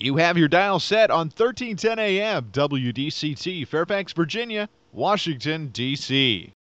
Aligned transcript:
You 0.00 0.18
have 0.18 0.38
your 0.38 0.46
dial 0.46 0.78
set 0.78 1.10
on 1.10 1.26
1310 1.26 1.98
AM 1.98 2.52
WDCT, 2.52 3.66
Fairfax, 3.66 4.12
Virginia, 4.12 4.68
Washington, 4.92 5.70
D.C. 5.72 6.52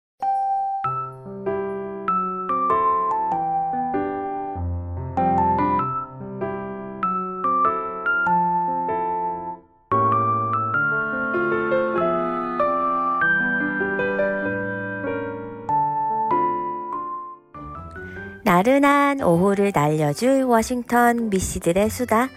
나른한 18.44 19.20
오후를 19.20 19.72
날려줄 19.74 20.44
워싱턴 20.44 21.28
미씨들의 21.28 21.90
수다. 21.90 22.30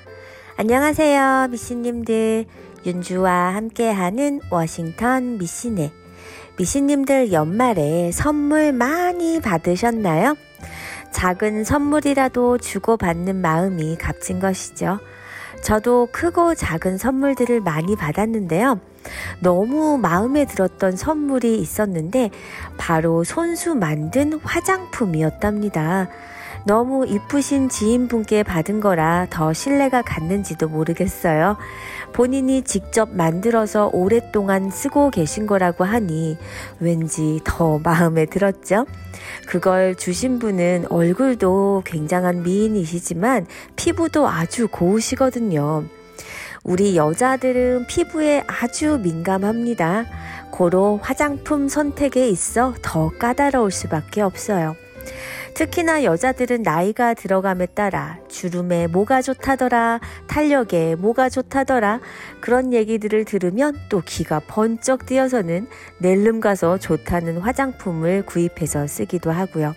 안녕하세요, 0.62 1.48
미씨님들. 1.52 2.44
윤주와 2.86 3.56
함께하는 3.56 4.42
워싱턴 4.52 5.38
미씨네. 5.38 5.90
미씨님들 6.58 7.32
연말에 7.32 8.12
선물 8.12 8.74
많이 8.74 9.40
받으셨나요? 9.40 10.36
작은 11.12 11.64
선물이라도 11.64 12.58
주고받는 12.58 13.38
마음이 13.38 13.96
값진 13.96 14.42
것이죠. 14.42 15.00
저도 15.64 16.10
크고 16.12 16.56
작은 16.56 16.98
선물들을 16.98 17.62
많이 17.62 17.96
받았는데요. 17.96 18.82
너무 19.40 19.98
마음에 19.98 20.44
들었던 20.44 20.98
선물이 20.98 21.58
있었는데 21.58 22.32
바로 22.78 23.24
손수 23.24 23.76
만든 23.76 24.34
화장품이었답니다. 24.44 26.10
너무 26.66 27.06
이쁘신 27.08 27.70
지인분께 27.70 28.44
받은 28.44 28.80
거라 28.80 29.28
더 29.30 29.54
신뢰가 29.54 30.02
갔는지도 30.02 30.68
모르겠어요. 30.68 31.58
본인이 32.14 32.62
직접 32.64 33.10
만들어서 33.16 33.90
오랫동안 33.94 34.70
쓰고 34.70 35.10
계신 35.10 35.48
거라고 35.48 35.84
하니 35.84 36.38
왠지 36.80 37.40
더 37.44 37.80
마음에 37.80 38.26
들었죠. 38.26 38.86
그걸 39.48 39.96
주신 39.96 40.40
분은 40.40 40.88
얼굴도 40.90 41.84
굉장한 41.86 42.44
미인이시지만 42.44 43.46
피부도 43.76 44.28
아주 44.28 44.68
고우시거든요. 44.68 45.86
우리 46.64 46.98
여자들은 46.98 47.88
피부에 47.88 48.44
아주 48.48 49.00
민감합니다. 49.02 50.06
고로 50.52 51.00
화장품 51.02 51.70
선택에 51.70 52.28
있어 52.28 52.74
더 52.82 53.10
까다로울 53.18 53.72
수밖에 53.72 54.22
없어요. 54.22 54.76
특히나 55.54 56.04
여자들은 56.04 56.64
나이가 56.64 57.14
들어감에 57.14 57.68
따라 57.68 58.18
주름에 58.28 58.88
뭐가 58.88 59.22
좋다더라, 59.22 60.00
탄력에 60.28 60.96
뭐가 60.96 61.30
좋다더라, 61.30 62.00
그런 62.40 62.74
얘기들을 62.74 63.26
들으면 63.26 63.76
또 63.90 64.02
기가 64.06 64.40
번쩍 64.48 65.06
뛰어서는 65.06 65.68
낼름 66.00 66.40
가서 66.40 66.78
좋다는 66.78 67.40
화장품을 67.40 68.24
구입해서 68.26 68.88
쓰기도 68.88 69.32
하고요. 69.32 69.74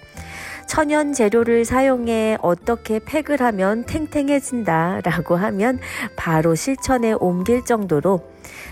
천연 0.67 1.13
재료를 1.13 1.65
사용해 1.65 2.39
어떻게 2.41 2.99
팩을 2.99 3.41
하면 3.41 3.85
탱탱해진다 3.85 5.01
라고 5.05 5.37
하면 5.37 5.81
바로 6.17 6.55
실천에 6.55 7.13
옮길 7.13 7.65
정도로 7.65 8.21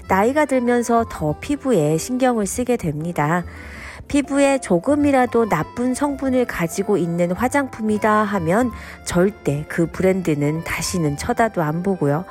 나이가 0.09 0.45
들면서 0.45 1.05
더 1.11 1.39
피부에 1.41 1.99
신경을 1.99 2.47
쓰게 2.47 2.77
됩니다. 2.77 3.45
피부에 4.11 4.59
조금이라도 4.59 5.49
나쁜 5.49 5.95
성분을 5.95 6.45
가지고 6.45 6.97
있는 6.97 7.31
화장품이다 7.31 8.11
하면 8.11 8.73
절대 9.05 9.65
그 9.69 9.87
브랜드는 9.87 10.65
다시는 10.65 11.17
쳐다도 11.17 11.63
안 11.63 11.85
보고요. 11.85 12.25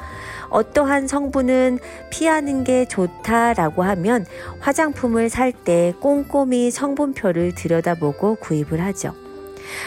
어떠한 0.50 1.08
성분은 1.08 1.80
피하는 2.10 2.66
게 2.66 2.84
좋다라고 2.86 3.84
하면 3.84 4.26
화장품을 4.60 5.30
살 5.30 5.54
때 5.54 5.94
꼼꼼히 6.02 6.70
성분표를 6.70 7.56
들여다보고 7.56 8.36
구입을 8.36 8.82
하죠. 8.82 9.14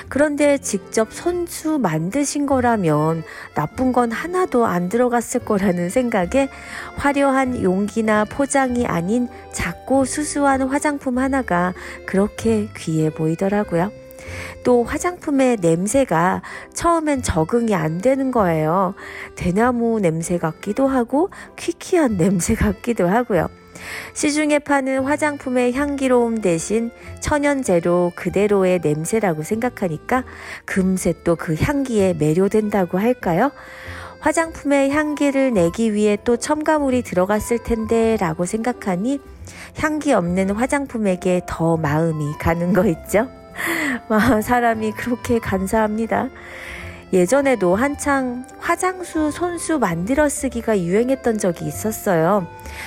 그런데 0.09 0.59
직접 0.59 1.13
손수 1.13 1.79
만드신 1.79 2.47
거라면 2.47 3.23
나쁜 3.55 3.93
건 3.93 4.13
하나도 4.13 4.67
안 4.67 4.89
들어갔을 4.89 5.41
거라는 5.45 5.91
생각에 5.91 6.49
화려한 6.97 7.63
용기나 7.63 8.25
포장이 8.25 8.87
아닌 8.87 9.29
작고 9.53 10.05
수수한 10.05 10.63
화장품 10.63 11.19
하나가 11.19 11.73
그렇게 12.07 12.69
귀해 12.77 13.11
보이더라고요. 13.11 13.91
또 14.65 14.85
화장품의 14.85 15.59
냄새가 15.61 16.43
처음엔 16.73 17.23
적응이 17.23 17.75
안 17.75 17.99
되는 17.99 18.31
거예요. 18.31 18.95
대나무 19.35 20.01
냄새 20.01 20.39
같기도 20.39 20.87
하고 20.87 21.31
퀴퀴한 21.57 22.17
냄새 22.19 22.55
같기도 22.55 23.09
하고요. 23.09 23.49
시중에 24.15 24.59
파는 24.61 25.05
화장품의 25.05 25.73
향기로움 25.75 26.41
대신 26.41 26.91
천연 27.21 27.63
재료 27.63 28.13
그대로의 28.15 28.81
냄새라고 28.83 29.43
생각하니까 29.43 30.25
금세 30.65 31.13
또 31.25 31.37
그 31.43 31.57
향기에 31.59 32.15
매료된다고 32.15 32.99
할까요? 32.99 33.51
화장품의 34.21 34.91
향기를 34.93 35.53
내기 35.53 35.93
위해 35.93 36.17
또 36.23 36.37
첨가물이 36.37 37.03
들어갔을 37.03 37.59
텐데 37.59 38.17
라고 38.21 38.47
생각하니 38.47 39.19
향기 39.79 40.13
없는 40.13 40.51
화장품에게 40.51 41.41
더 41.49 41.77
마음이 41.77 42.35
가는 42.39 42.73
거 42.73 42.87
있죠? 42.87 43.29
사람이 44.43 44.93
그렇게 44.93 45.41
간사합니다. 45.41 46.29
예전에도 47.13 47.77
한창 47.77 48.47
화장수 48.59 49.31
손수 49.31 49.79
만들어 49.79 50.29
쓰기가 50.29 50.79
유행했던 50.79 51.39
적이 51.39 51.67
있었어요. 51.67 52.47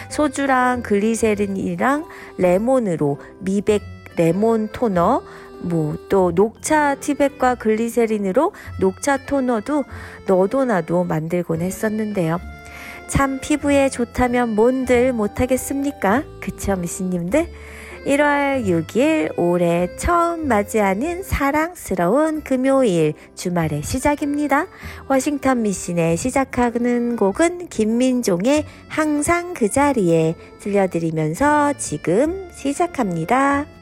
소주랑 0.10 0.82
글리세린이랑 0.82 2.06
레몬으로 2.38 3.20
미백 3.40 3.82
레몬 4.18 4.70
토너, 4.72 5.22
뭐 5.62 5.96
또 6.10 6.32
녹차 6.34 6.96
티백과 6.96 7.56
글리세린으로 7.56 8.54
녹차 8.80 9.26
토너도 9.26 9.84
너도 10.28 10.66
나도 10.66 11.04
만들곤 11.04 11.62
했었는데요. 11.62 12.40
참 13.08 13.40
피부에 13.42 13.90
좋다면 13.90 14.56
뭔들 14.56 15.14
못하겠습니까? 15.14 16.24
그쵸 16.40 16.76
미씨님들? 16.76 17.48
1월 18.06 18.66
6일 18.66 19.34
올해 19.36 19.90
처음 19.98 20.48
맞이하는 20.48 21.24
사랑스러운 21.24 22.44
금요일 22.44 23.14
주말의 23.34 23.82
시작입니다. 23.82 24.68
워싱턴 25.08 25.64
미신의 25.64 26.16
시작하는 26.16 27.16
곡은 27.16 27.68
김민종의 27.70 28.66
항상 28.88 29.56
그 29.56 29.70
자리에 29.70 30.36
들려드리면서 30.60 31.74
지금 31.78 32.50
시작합니다. 32.54 33.75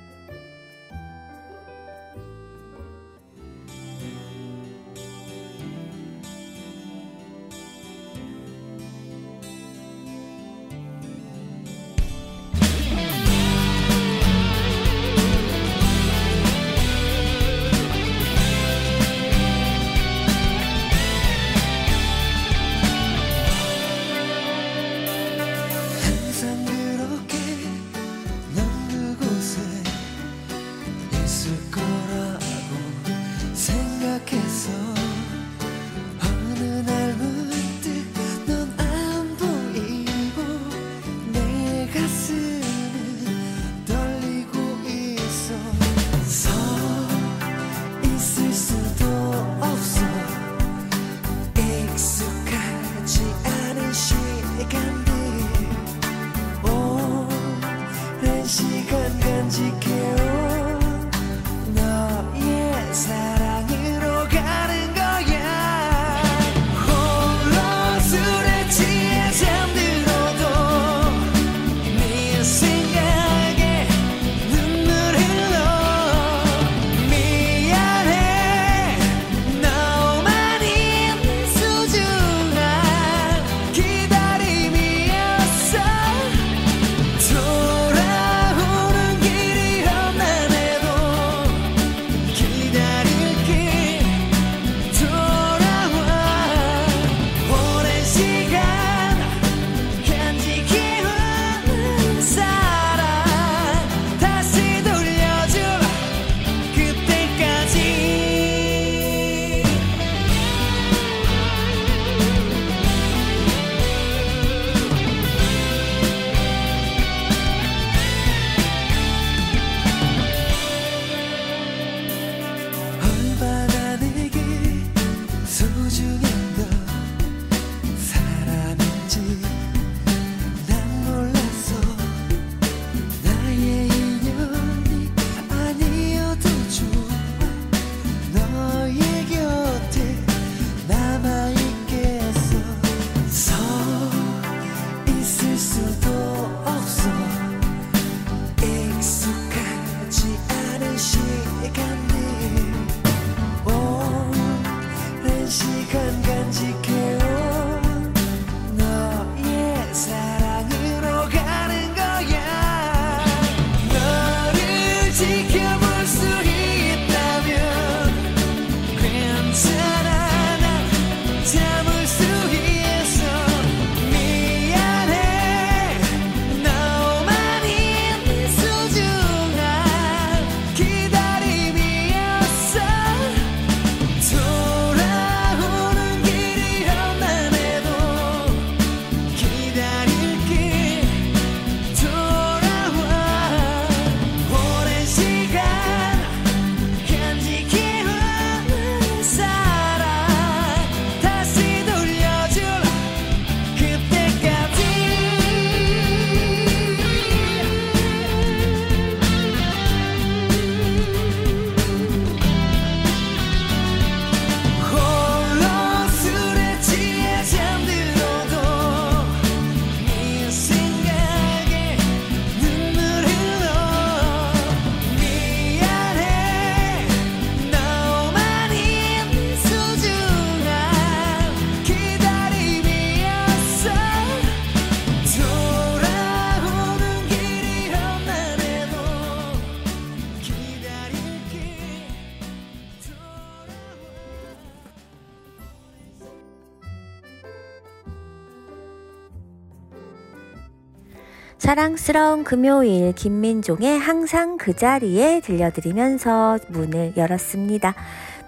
사랑스러운 251.73 252.43
금요일 252.43 253.13
김민종의 253.13 253.97
항상 253.97 254.57
그 254.57 254.75
자리에 254.75 255.39
들려드리면서 255.39 256.59
문을 256.67 257.13
열었습니다. 257.17 257.95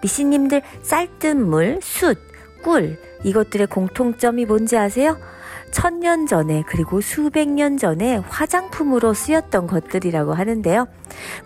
미씨님들 0.04 0.62
쌀뜨물, 0.84 1.80
숯, 1.82 2.20
꿀 2.62 3.00
이것들의 3.24 3.66
공통점이 3.66 4.46
뭔지 4.46 4.78
아세요? 4.78 5.18
천년 5.72 6.26
전에 6.26 6.64
그리고 6.68 7.02
수백 7.02 7.50
년 7.50 7.78
전에 7.78 8.18
화장품으로 8.30 9.14
쓰였던 9.14 9.68
것들이라고 9.68 10.34
하는데요. 10.34 10.88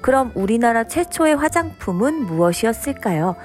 그럼 0.02 0.32
우리나라 0.36 0.84
최초의 0.84 1.36
화장품은 1.36 2.26
무엇이었을까요? 2.26 3.36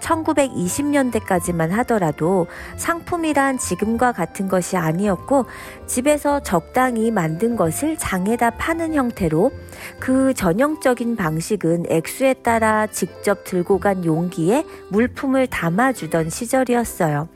1920년대까지만 0.00 1.70
하더라도 1.70 2.46
상품이란 2.76 3.58
지금과 3.58 4.12
같은 4.12 4.48
것이 4.48 4.76
아니었고 4.76 5.46
집에서 5.86 6.40
적당히 6.40 7.10
만든 7.10 7.56
것을 7.56 7.96
장에다 7.96 8.50
파는 8.50 8.94
형태로 8.94 9.50
그 9.98 10.34
전형적인 10.34 11.16
방식은 11.16 11.86
액수에 11.88 12.34
따라 12.34 12.86
직접 12.86 13.44
들고 13.44 13.80
간 13.80 14.04
용기에 14.04 14.64
물품을 14.90 15.46
담아주던 15.46 16.30
시절이었어요. 16.30 17.28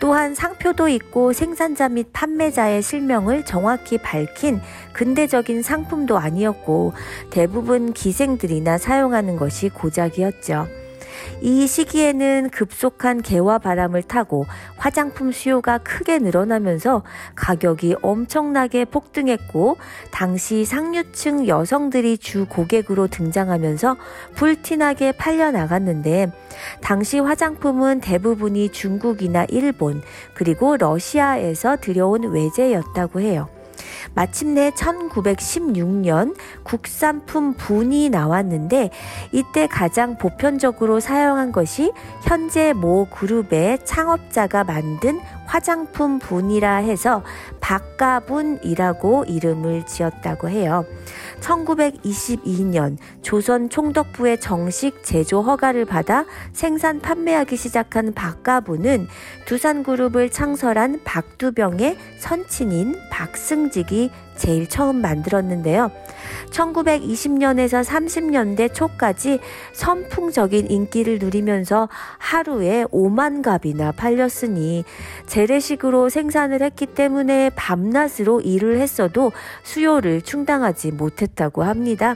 또한 0.00 0.34
상표도 0.34 0.88
있고 0.88 1.34
생산자 1.34 1.90
및 1.90 2.08
판매자의 2.12 2.82
실명을 2.82 3.44
정확히 3.44 3.98
밝힌 3.98 4.60
근대적인 4.94 5.62
상품도 5.62 6.18
아니었고 6.18 6.94
대부분 7.30 7.92
기생들이나 7.92 8.78
사용하는 8.78 9.36
것이 9.36 9.68
고작이었죠. 9.68 10.79
이 11.40 11.66
시기에는 11.66 12.50
급속한 12.50 13.22
개와 13.22 13.58
바람을 13.58 14.02
타고 14.02 14.46
화장품 14.76 15.32
수요가 15.32 15.78
크게 15.78 16.18
늘어나면서 16.18 17.02
가격이 17.34 17.96
엄청나게 18.02 18.84
폭등했고 18.86 19.76
당시 20.10 20.64
상류층 20.64 21.48
여성들이 21.48 22.18
주 22.18 22.46
고객으로 22.46 23.08
등장하면서 23.08 23.96
불티나게 24.34 25.12
팔려 25.12 25.50
나갔는데 25.50 26.32
당시 26.80 27.18
화장품은 27.18 28.00
대부분이 28.00 28.70
중국이나 28.70 29.46
일본 29.48 30.02
그리고 30.34 30.76
러시아에서 30.76 31.76
들여온 31.76 32.32
외제였다고 32.32 33.20
해요. 33.20 33.48
마침내 34.14 34.70
1916년 34.70 36.36
국산품 36.62 37.54
분이 37.54 38.10
나왔는데 38.10 38.90
이때 39.32 39.66
가장 39.66 40.18
보편적으로 40.18 41.00
사용한 41.00 41.52
것이 41.52 41.92
현재 42.22 42.72
모 42.72 43.06
그룹의 43.10 43.84
창업자가 43.84 44.64
만든 44.64 45.20
화장품 45.46 46.18
분이라 46.20 46.76
해서 46.76 47.24
박가분이라고 47.60 49.24
이름을 49.24 49.84
지었다고 49.84 50.48
해요. 50.48 50.84
1922년 51.40 52.96
조선 53.22 53.68
총독부의 53.68 54.40
정식 54.40 55.02
제조 55.02 55.42
허가를 55.42 55.84
받아 55.84 56.24
생산 56.52 57.00
판매하기 57.00 57.56
시작한 57.56 58.12
박가부는 58.12 59.08
두산그룹을 59.46 60.30
창설한 60.30 61.00
박두병의 61.04 61.96
선친인 62.18 62.96
박승직이 63.10 64.10
제일 64.36 64.66
처음 64.66 65.02
만들었는데요. 65.02 65.90
1920년에서 66.50 67.84
30년대 67.84 68.72
초까지 68.72 69.38
선풍적인 69.72 70.70
인기를 70.70 71.18
누리면서 71.18 71.90
하루에 72.18 72.84
5만 72.86 73.42
갑이나 73.42 73.92
팔렸으니 73.92 74.84
재래식으로 75.26 76.08
생산을 76.08 76.62
했기 76.62 76.86
때문에 76.86 77.50
밤낮으로 77.50 78.40
일을 78.40 78.78
했어도 78.80 79.32
수요를 79.62 80.22
충당하지 80.22 80.92
못했 80.92 81.29
다고 81.34 81.62
합니다. 81.62 82.14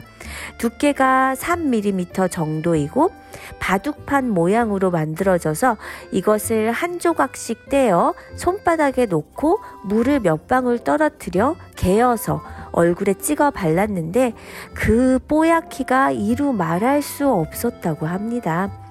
두께가 0.59 1.35
3mm 1.37 2.31
정도이고 2.31 3.11
바둑판 3.59 4.31
모양으로 4.31 4.91
만들어져서 4.91 5.77
이것을 6.13 6.71
한 6.73 6.99
조각씩 6.99 7.69
떼어 7.69 8.15
손바닥에 8.37 9.07
놓고 9.07 9.59
물을 9.85 10.21
몇 10.21 10.47
방울 10.47 10.79
떨어뜨려 10.79 11.57
개어서 11.77 12.43
얼굴에 12.73 13.15
찍어 13.15 13.51
발랐는데 13.51 14.35
그 14.75 15.19
뽀얗기가 15.29 16.11
이루 16.11 16.53
말할 16.53 17.03
수 17.03 17.29
없었다고 17.29 18.07
합니다. 18.07 18.84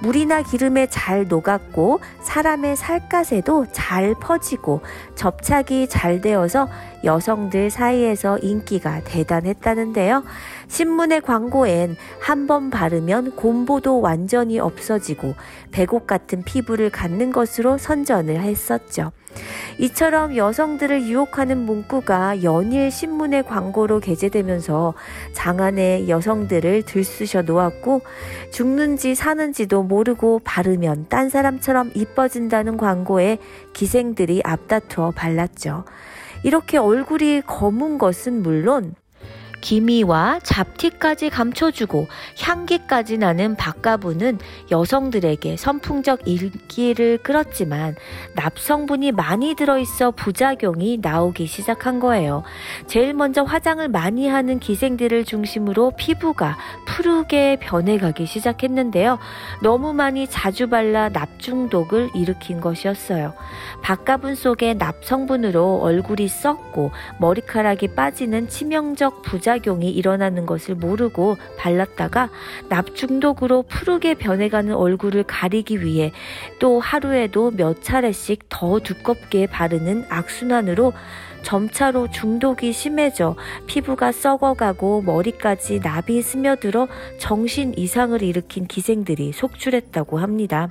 물이나 0.00 0.42
기름에 0.42 0.86
잘 0.88 1.26
녹았고 1.28 2.00
사람의 2.22 2.76
살갗에도 2.76 3.66
잘 3.72 4.14
퍼지고 4.20 4.80
접착이 5.14 5.88
잘 5.88 6.20
되어서 6.20 6.68
여성들 7.04 7.70
사이에서 7.70 8.38
인기가 8.38 9.00
대단했다는데요. 9.04 10.22
신문의 10.70 11.20
광고엔 11.20 11.96
한 12.20 12.46
번 12.46 12.70
바르면 12.70 13.32
곰보도 13.36 14.00
완전히 14.00 14.58
없어지고 14.58 15.34
배곡 15.70 16.06
같은 16.06 16.42
피부를 16.42 16.90
갖는 16.90 17.32
것으로 17.32 17.76
선전을 17.76 18.40
했었죠. 18.40 19.12
이처럼 19.78 20.36
여성들을 20.36 21.02
유혹하는 21.02 21.58
문구가 21.58 22.42
연일 22.42 22.90
신문의 22.90 23.44
광고로 23.44 24.00
게재되면서 24.00 24.94
장안에 25.32 26.08
여성들을 26.08 26.82
들쑤셔 26.82 27.42
놓았고 27.42 28.02
죽는지 28.50 29.14
사는지도 29.14 29.82
모르고 29.82 30.40
바르면 30.44 31.06
딴 31.08 31.28
사람처럼 31.28 31.92
이뻐진다는 31.94 32.76
광고에 32.76 33.38
기생들이 33.72 34.42
앞다투어 34.44 35.12
발랐죠. 35.12 35.84
이렇게 36.42 36.78
얼굴이 36.78 37.42
검은 37.46 37.98
것은 37.98 38.42
물론 38.42 38.94
기미와 39.60 40.40
잡티까지 40.42 41.30
감춰주고 41.30 42.08
향기까지 42.40 43.18
나는 43.18 43.56
박가부는 43.56 44.38
여성들에게 44.70 45.56
선풍적 45.56 46.26
인기를 46.26 47.18
끌었지만 47.18 47.96
납성분이 48.34 49.12
많이 49.12 49.54
들어있어 49.54 50.12
부작용이 50.12 50.98
나오기 51.02 51.46
시작한 51.46 52.00
거예요. 52.00 52.42
제일 52.86 53.12
먼저 53.14 53.42
화장을 53.42 53.86
많이 53.88 54.28
하는 54.28 54.58
기생들을 54.58 55.24
중심으로 55.24 55.92
피부가 55.96 56.56
푸르게 56.86 57.58
변해가기 57.60 58.26
시작했는데요. 58.26 59.18
너무 59.62 59.92
많이 59.92 60.26
자주 60.26 60.68
발라 60.68 61.08
납중독을 61.10 62.10
일으킨 62.14 62.60
것이었어요. 62.60 63.34
박가분 63.82 64.34
속에 64.34 64.74
납성분으로 64.74 65.80
얼굴이 65.82 66.28
썩고 66.28 66.92
머리카락이 67.18 67.88
빠지는 67.88 68.48
치명적 68.48 69.22
부작 69.22 69.49
부작용이 69.50 69.90
일어나는 69.90 70.46
것을 70.46 70.76
모르고 70.76 71.36
발랐다가 71.58 72.30
납중독으로 72.68 73.62
푸르게 73.62 74.14
변해가는 74.14 74.74
얼굴을 74.74 75.24
가리기 75.24 75.82
위해 75.82 76.12
또 76.60 76.78
하루에도 76.78 77.50
몇 77.50 77.82
차례씩 77.82 78.48
더 78.48 78.78
두껍게 78.78 79.46
바르는 79.46 80.06
악순환으로 80.08 80.92
점차로 81.42 82.10
중독이 82.10 82.72
심해져 82.72 83.34
피부가 83.66 84.12
썩어가고 84.12 85.02
머리까지 85.02 85.80
납이 85.80 86.22
스며들어 86.22 86.86
정신 87.18 87.74
이상을 87.76 88.22
일으킨 88.22 88.66
기생들이 88.66 89.32
속출했다고 89.32 90.18
합니다. 90.18 90.68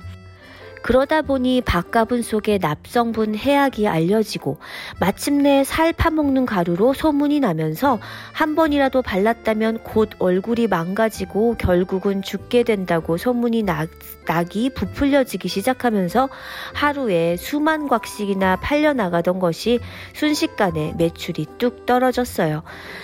그러다 0.82 1.22
보니 1.22 1.60
밥가분 1.60 2.22
속에 2.22 2.58
납성분 2.58 3.34
해악이 3.34 3.86
알려지고 3.86 4.58
마침내 4.98 5.62
살 5.64 5.92
파먹는 5.92 6.46
가루로 6.46 6.94
소문이 6.94 7.40
나면서 7.40 7.98
한 8.32 8.54
번이라도 8.54 9.02
발랐다면 9.02 9.84
곧 9.84 10.10
얼굴이 10.18 10.66
망가지고 10.66 11.56
결국은 11.58 12.22
죽게 12.22 12.62
된다고 12.62 13.16
소문이 13.16 13.62
나, 13.62 13.86
낙이 14.26 14.70
부풀려지기 14.70 15.48
시작하면서 15.48 16.28
하루에 16.74 17.36
수만 17.36 17.88
곽씩이나 17.88 18.56
팔려나가던 18.56 19.38
것이 19.38 19.80
순식간에 20.14 20.94
매출이 20.96 21.46
뚝 21.58 21.84
떨어졌어요. 21.84 22.62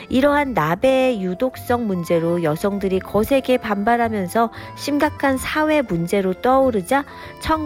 이러한 0.09 0.55
납의 0.55 1.23
유독성 1.23 1.87
문제로 1.87 2.43
여성들이 2.43 3.01
거세게 3.01 3.59
반발하면서 3.59 4.51
심각한 4.77 5.37
사회 5.37 5.83
문제로 5.83 6.33
떠오르자 6.33 7.05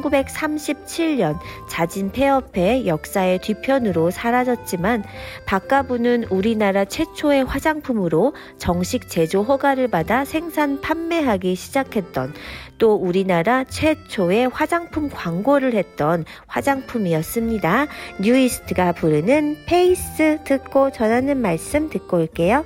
1937년 0.00 1.38
자진 1.68 2.10
폐업해 2.10 2.86
역사의 2.86 3.40
뒤편으로 3.40 4.10
사라졌지만 4.10 5.04
박가부는 5.46 6.24
우리나라 6.30 6.84
최초의 6.84 7.44
화장품으로 7.44 8.34
정식 8.58 9.08
제조 9.08 9.42
허가를 9.42 9.88
받아 9.88 10.24
생산 10.24 10.80
판매하기 10.80 11.54
시작했던 11.54 12.34
또 12.78 12.94
우리나라 12.94 13.64
최초의 13.64 14.48
화장품 14.48 15.10
광고를 15.10 15.74
했던 15.74 16.24
화장품이었습니다. 16.46 17.86
뉴이스트가 18.20 18.92
부르는 18.92 19.58
Face 19.66 20.38
듣고 20.44 20.90
전하는 20.90 21.36
말씀 21.38 21.90
듣고 21.90 22.16
올게요. 22.16 22.64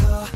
서 0.00 0.35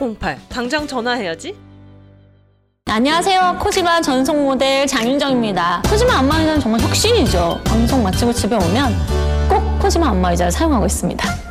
당장 0.49 0.87
전화해야지. 0.87 1.55
안녕하세요. 2.87 3.59
코지마 3.61 4.01
전속 4.01 4.35
모델 4.35 4.87
장윤정입니다. 4.87 5.83
코지마 5.87 6.17
안마의자는 6.17 6.59
정말 6.59 6.81
혁신이죠. 6.81 7.61
방송 7.63 8.01
마치고 8.01 8.33
집에 8.33 8.55
오면 8.55 8.93
꼭 9.47 9.79
코지마 9.79 10.09
안마의자를 10.09 10.51
사용하고 10.51 10.87
있습니다. 10.87 11.50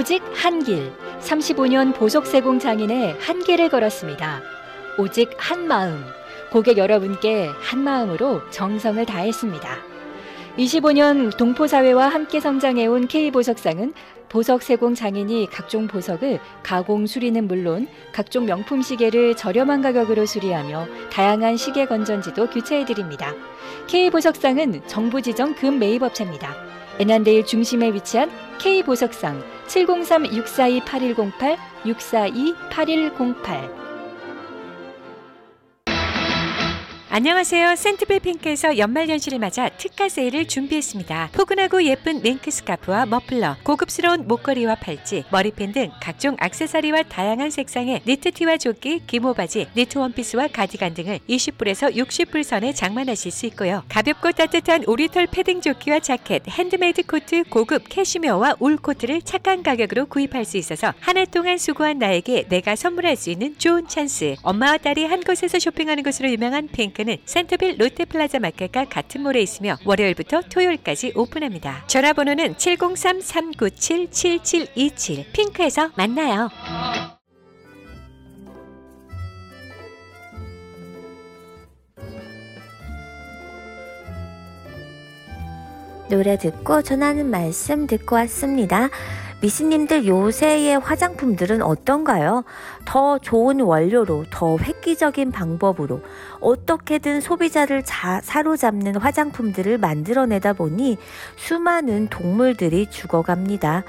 오직 0.00 0.22
한 0.32 0.64
길, 0.64 0.94
35년 1.20 1.94
보석세공 1.94 2.58
장인의 2.58 3.18
한계를 3.20 3.68
걸었습니다. 3.68 4.40
오직 4.96 5.28
한 5.36 5.68
마음, 5.68 6.02
고객 6.50 6.78
여러분께 6.78 7.50
한 7.60 7.80
마음으로 7.80 8.40
정성을 8.48 9.04
다했습니다. 9.04 9.76
25년 10.56 11.36
동포사회와 11.36 12.08
함께 12.08 12.40
성장해온 12.40 13.08
K보석상은 13.08 13.92
보석 14.30 14.62
세공 14.62 14.94
장인이 14.94 15.48
각종 15.52 15.86
보석을 15.86 16.40
가공 16.62 17.06
수리는 17.06 17.46
물론 17.46 17.86
각종 18.14 18.46
명품 18.46 18.80
시계를 18.80 19.36
저렴한 19.36 19.82
가격으로 19.82 20.24
수리하며 20.24 20.86
다양한 21.12 21.58
시계 21.58 21.84
건전지도 21.84 22.48
교체해드립니다. 22.48 23.34
K보석상은 23.88 24.80
정부 24.86 25.20
지정 25.20 25.54
금 25.54 25.78
매입업체입니다. 25.78 26.69
애난데일 27.00 27.46
중심에 27.46 27.92
위치한 27.94 28.30
K보석상 28.58 29.42
703-642-8108, 29.68 31.56
642-8108. 31.86 33.79
안녕하세요. 37.12 37.74
센터빌 37.74 38.20
핑크에서 38.20 38.78
연말연시를 38.78 39.40
맞아 39.40 39.68
특가 39.68 40.08
세일을 40.08 40.46
준비했습니다. 40.46 41.30
포근하고 41.32 41.82
예쁜 41.82 42.20
밍크 42.20 42.52
스카프와 42.52 43.04
머플러, 43.06 43.56
고급스러운 43.64 44.28
목걸이와 44.28 44.76
팔찌, 44.76 45.24
머리핀 45.32 45.72
등 45.72 45.90
각종 46.00 46.36
액세서리와 46.40 47.02
다양한 47.02 47.50
색상의 47.50 48.02
니트티와 48.06 48.58
조끼, 48.58 49.04
기모바지, 49.08 49.70
니트 49.76 49.98
원피스와 49.98 50.50
가디건 50.52 50.94
등을 50.94 51.18
20불에서 51.28 51.96
60불 51.96 52.44
선에 52.44 52.72
장만하실 52.72 53.32
수 53.32 53.46
있고요. 53.46 53.82
가볍고 53.88 54.30
따뜻한 54.30 54.84
오리털 54.86 55.26
패딩 55.26 55.62
조끼와 55.62 55.98
자켓, 55.98 56.44
핸드메이드 56.48 57.02
코트, 57.08 57.42
고급 57.42 57.88
캐시미어와 57.88 58.54
울 58.60 58.76
코트를 58.76 59.22
착한 59.22 59.64
가격으로 59.64 60.06
구입할 60.06 60.44
수 60.44 60.58
있어서 60.58 60.94
한 61.00 61.16
해 61.16 61.24
동안 61.24 61.58
수고한 61.58 61.98
나에게 61.98 62.44
내가 62.48 62.76
선물할 62.76 63.16
수 63.16 63.30
있는 63.30 63.58
좋은 63.58 63.88
찬스. 63.88 64.36
엄마와 64.44 64.78
딸이 64.78 65.06
한 65.06 65.24
곳에서 65.24 65.58
쇼핑하는 65.58 66.04
것으로 66.04 66.30
유명한 66.30 66.68
핑크 66.68 66.99
마켓은 67.00 67.18
센터빌 67.24 67.78
롯데플라자 67.78 68.40
마켓과 68.40 68.86
같은 68.86 69.22
몰에 69.22 69.40
있으며 69.40 69.76
월요일부터 69.84 70.42
토요일까지 70.42 71.12
오픈합니다. 71.14 71.84
전화번호는 71.86 72.54
703-397-7727 72.54 75.32
핑크에서 75.32 75.90
만나요. 75.96 76.50
노래 86.08 86.36
듣고 86.36 86.82
전하는 86.82 87.30
말씀 87.30 87.86
듣고 87.86 88.16
왔습니다. 88.16 88.88
미신님들 89.42 90.06
요새의 90.06 90.80
화장품들은 90.80 91.62
어떤가요? 91.62 92.44
더 92.90 93.18
좋은 93.18 93.60
원료로, 93.60 94.24
더 94.30 94.56
획기적인 94.58 95.30
방법으로 95.30 96.00
어떻게든 96.40 97.20
소비자를 97.20 97.84
자, 97.84 98.20
사로잡는 98.20 98.96
화장품들을 98.96 99.78
만들어내다 99.78 100.54
보니 100.54 100.98
수많은 101.36 102.08
동물들이 102.08 102.90
죽어갑니다. 102.90 103.84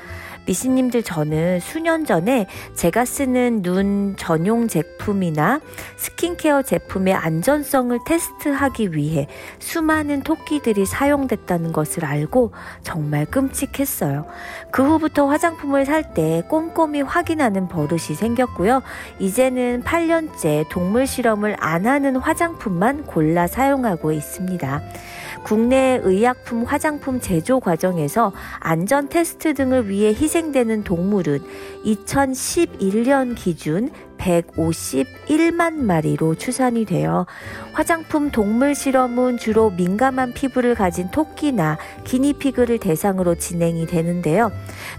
미신님들 0.46 1.04
저는 1.04 1.60
수년 1.60 2.04
전에 2.04 2.48
제가 2.74 3.06
쓰는 3.06 3.62
눈 3.62 4.16
전용 4.18 4.68
제품이나 4.68 5.62
스킨케어 5.98 6.64
제품의 6.64 7.14
안전성을 7.14 7.98
테스트하기 8.06 8.94
위해 8.94 9.28
수많은 9.60 10.22
토끼들이 10.24 10.86
사용됐다는 10.88 11.72
것을 11.72 12.06
알고 12.06 12.54
정말 12.82 13.26
끔찍했어요. 13.26 14.26
그 14.72 14.84
후부터 14.84 15.28
화장품을 15.28 15.86
살 15.86 16.02
때 16.16 16.42
꼼꼼히 16.50 17.02
확인하는 17.02 17.68
버릇이 17.68 18.16
생겼고요. 18.16 18.82
이제는 19.20 19.84
8년째 19.84 20.68
동물 20.70 21.08
실험을 21.08 21.56
안 21.60 21.86
하는 21.86 22.16
화장품만 22.16 23.06
골라 23.06 23.48
사용하고 23.48 24.12
있습니다. 24.12 24.82
국내 25.44 26.00
의약품 26.04 26.64
화장품 26.64 27.20
제조 27.20 27.60
과정에서 27.60 28.32
안전 28.60 29.10
테스트 29.10 29.54
등을 29.54 29.90
위해 29.90 30.10
희생되는 30.10 30.84
동물은 30.84 31.40
2011년 31.86 33.36
기준 33.36 33.90
151만 34.22 35.74
마리로 35.74 36.36
추산이 36.36 36.86
되어 36.86 37.26
화장품 37.74 38.30
동물 38.32 38.76
실험은 38.76 39.38
주로 39.38 39.72
민감한 39.72 40.34
피부를 40.34 40.76
가진 40.76 41.10
토끼나 41.10 41.78
기니피그를 42.04 42.78
대상으로 42.78 43.36
진행이 43.36 43.88
되는데요. 43.88 44.52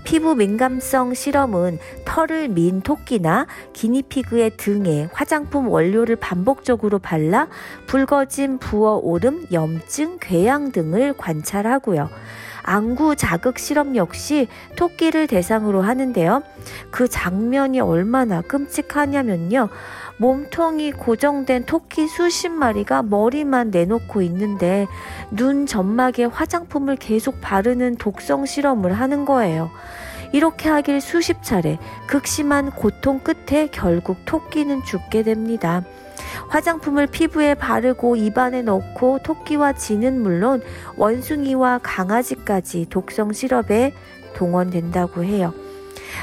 피부 0.05 0.35
민감성 0.35 1.15
실험은 1.15 1.79
털을 2.05 2.49
민 2.49 2.81
토끼나 2.81 3.47
기니피그의 3.73 4.57
등에 4.57 5.09
화장품 5.13 5.69
원료를 5.69 6.17
반복적으로 6.17 6.99
발라 6.99 7.49
붉어짐, 7.87 8.59
부어오름, 8.59 9.47
염증, 9.53 10.19
궤양 10.21 10.73
등을 10.73 11.15
관찰하고요. 11.15 12.09
안구 12.63 13.17
자극 13.17 13.59
실험 13.59 13.97
역시 13.97 14.49
토끼를 14.77 15.27
대상으로 15.27 15.83
하는데요. 15.83 16.43
그 16.91 17.09
장면이 17.09 17.81
얼마나 17.81 18.41
끔찍하냐면요. 18.43 19.69
몸통이 20.19 20.93
고정된 20.93 21.65
토끼 21.65 22.07
수십 22.07 22.51
마리가 22.51 23.03
머리만 23.03 23.71
내놓고 23.71 24.23
있는데 24.23 24.87
눈 25.31 25.67
점막에 25.67 26.25
화장품을 26.25 26.97
계속 26.97 27.41
바르는 27.41 27.97
독성 27.97 28.47
실험을 28.47 28.93
하는 28.93 29.25
거예요. 29.25 29.71
이렇게 30.33 30.69
하길 30.69 31.01
수십 31.01 31.43
차례 31.43 31.79
극심한 32.07 32.71
고통 32.71 33.19
끝에 33.19 33.69
결국 33.71 34.25
토끼는 34.25 34.85
죽게 34.85 35.25
됩니다. 35.25 35.83
화장품을 36.49 37.07
피부에 37.07 37.55
바르고 37.55 38.17
입안에 38.17 38.63
넣고 38.63 39.21
토끼와 39.23 39.75
쥐는 39.75 40.23
물론 40.23 40.63
원숭이와 40.97 41.81
강아지까지 41.83 42.87
독성 42.91 43.33
시럽에 43.33 43.93
동원된다고 44.35 45.25
해요. 45.25 45.53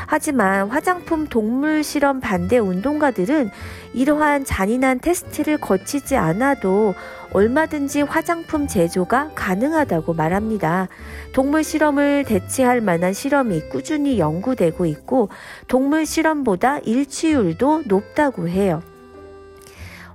하지만 0.07 0.69
화장품 0.69 1.27
동물 1.27 1.83
실험 1.83 2.19
반대 2.19 2.57
운동가들은 2.57 3.49
이러한 3.93 4.45
잔인한 4.45 4.99
테스트를 4.99 5.57
거치지 5.57 6.15
않아도 6.15 6.93
얼마든지 7.31 8.01
화장품 8.01 8.67
제조가 8.67 9.31
가능하다고 9.35 10.13
말합니다. 10.13 10.87
동물 11.33 11.63
실험을 11.63 12.23
대체할 12.25 12.81
만한 12.81 13.13
실험이 13.13 13.61
꾸준히 13.69 14.19
연구되고 14.19 14.85
있고 14.85 15.29
동물 15.67 16.05
실험보다 16.05 16.79
일치율도 16.79 17.83
높다고 17.85 18.47
해요. 18.47 18.81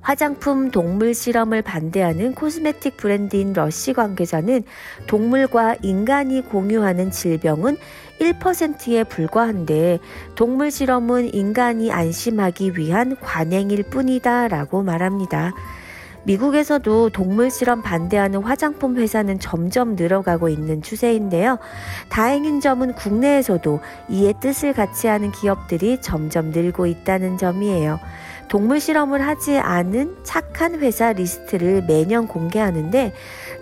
화장품 0.05 0.71
동물 0.71 1.15
실험을 1.15 1.63
반대하는 1.63 2.35
코스메틱 2.35 2.99
브랜드인 2.99 3.55
러쉬 3.55 3.95
관계자는 3.95 4.63
동물과 5.07 5.77
인간이 5.81 6.43
공유하는 6.43 7.11
질병은 7.11 7.79
1%에 8.21 9.05
불과한데 9.05 9.99
동물 10.35 10.71
실험은 10.71 11.33
인간이 11.35 11.91
안심하기 11.91 12.77
위한 12.77 13.17
관행일 13.19 13.85
뿐이다 13.85 14.49
라고 14.49 14.83
말합니다. 14.83 15.55
미국에서도 16.25 17.11
동물 17.11 17.51
실험 17.51 17.81
반대하는 17.81 18.43
화장품 18.43 18.99
회사는 18.99 19.39
점점 19.39 19.97
늘어가고 19.97 20.51
있는 20.51 20.83
추세인데요. 20.83 21.59
다행인 22.11 22.61
점은 22.61 22.95
국내에서도 22.95 23.81
이에 24.11 24.35
뜻을 24.41 24.75
같이 24.75 25.07
하는 25.07 25.33
기업들이 25.33 26.01
점점 26.03 26.51
늘고 26.51 26.87
있다는 26.87 27.39
점이에요. 27.39 28.01
동물 28.49 28.81
실험을 28.81 29.27
하지 29.27 29.59
않은 29.59 30.17
착한 30.23 30.81
회사 30.81 31.13
리스트를 31.13 31.85
매년 31.87 32.29
공개하는데 32.29 33.13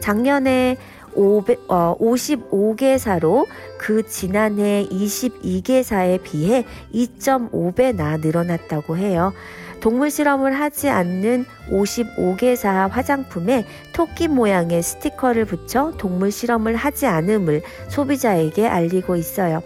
작년에 0.00 0.76
500, 1.14 1.60
어, 1.68 1.96
55개사로 2.00 3.46
그 3.78 4.06
지난해 4.06 4.86
22개사에 4.90 6.22
비해 6.22 6.64
2.5배나 6.94 8.20
늘어났다고 8.20 8.96
해요. 8.96 9.32
동물 9.80 10.12
실험을 10.12 10.52
하지 10.52 10.88
않는 10.88 11.44
55개사 11.68 12.88
화장품에 12.88 13.66
토끼 13.92 14.28
모양의 14.28 14.80
스티커를 14.80 15.44
붙여 15.44 15.92
동물 15.98 16.30
실험을 16.30 16.76
하지 16.76 17.06
않음을 17.06 17.62
소비자에게 17.88 18.68
알리고 18.68 19.16
있어요. 19.16 19.60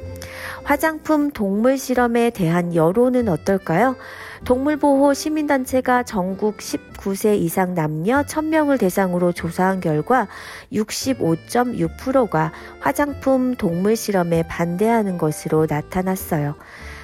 화장품 0.64 1.30
동물 1.30 1.76
실험에 1.76 2.30
대한 2.30 2.74
여론은 2.74 3.28
어떨까요? 3.28 3.96
동물보호 4.44 5.14
시민단체가 5.14 6.02
전국 6.02 6.58
19세 6.58 7.38
이상 7.38 7.74
남녀 7.74 8.22
1000명을 8.22 8.78
대상으로 8.78 9.32
조사한 9.32 9.80
결과 9.80 10.28
65.6%가 10.72 12.52
화장품 12.80 13.54
동물 13.54 13.96
실험에 13.96 14.42
반대하는 14.42 15.18
것으로 15.18 15.66
나타났어요. 15.68 16.54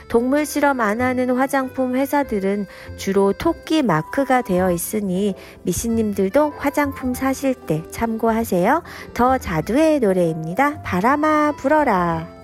동물 0.09 0.45
실험 0.45 0.81
안 0.81 1.01
하는 1.01 1.31
화장품 1.31 1.97
회사들은 1.97 2.67
주로 2.99 3.33
토끼 3.33 3.83
마크가 3.83 4.43
되어 4.43 4.71
있으니 4.71 5.35
미신님들도 5.63 6.51
화장품 6.59 7.15
사실 7.15 7.55
때 7.55 7.83
참고하세요. 7.91 8.83
더 9.15 9.39
자두의 9.39 10.01
노래입니다. 10.01 10.83
바람아 10.83 11.55
불어라. 11.57 12.42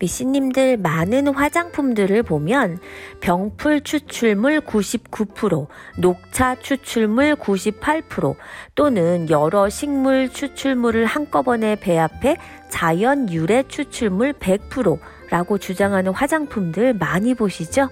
미씨님들 0.00 0.78
많은 0.78 1.28
화장품들을 1.28 2.22
보면 2.24 2.78
병풀 3.20 3.82
추출물 3.82 4.60
99%, 4.60 5.68
녹차 5.98 6.56
추출물 6.56 7.36
98% 7.36 8.34
또는 8.74 9.28
여러 9.30 9.68
식물 9.68 10.30
추출물을 10.30 11.04
한꺼번에 11.04 11.76
배합해 11.76 12.36
자연 12.70 13.30
유래 13.30 13.62
추출물 13.68 14.32
100% 14.32 14.98
라고 15.30 15.58
주장하는 15.58 16.12
화장품들 16.12 16.94
많이 16.94 17.34
보시죠? 17.34 17.88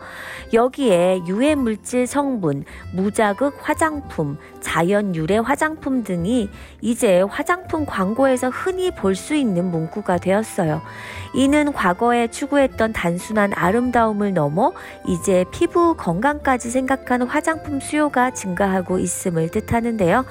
여기에 0.52 1.22
유해 1.28 1.54
물질 1.54 2.06
성분, 2.06 2.64
무자극 2.92 3.58
화장품, 3.62 4.38
자연 4.60 5.14
유래 5.14 5.38
화장품 5.38 6.02
등이 6.02 6.50
이제 6.80 7.20
화장품 7.22 7.86
광고에서 7.86 8.48
흔히 8.48 8.90
볼 8.90 9.18
수 9.18 9.34
있는 9.34 9.70
문구가 9.70 10.18
되었어요. 10.18 10.80
이는 11.34 11.72
과거에 11.72 12.28
추구했던 12.28 12.92
단순한 12.92 13.52
아름다움을 13.54 14.32
넘어 14.32 14.72
이제 15.06 15.44
피부 15.52 15.96
건강까지 15.96 16.70
생각하는 16.70 17.26
화장품 17.26 17.80
수요가 17.80 18.30
증가하고 18.32 18.98
있음을 18.98 19.50
뜻하는데요. 19.50 20.24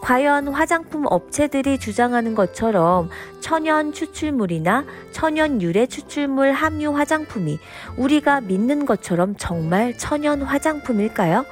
과연 0.00 0.48
화장품 0.48 1.04
업체들이 1.06 1.78
주장하는 1.78 2.34
것처럼 2.34 3.08
천연 3.40 3.92
추출물이나 3.92 4.84
천연 5.10 5.60
유래 5.62 5.86
추출물 5.86 6.52
함유 6.52 6.96
화장품이 6.96 7.58
우리가 7.96 8.42
믿는 8.42 8.86
것처럼 8.86 9.34
정말 9.36 9.96
천연 9.98 10.42
화장품일까요? 10.42 11.44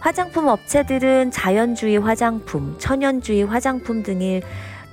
화장품 0.00 0.46
업체들은 0.46 1.32
자연주의 1.32 1.98
화장품, 1.98 2.76
천연주의 2.78 3.42
화장품 3.42 4.02
등을 4.04 4.42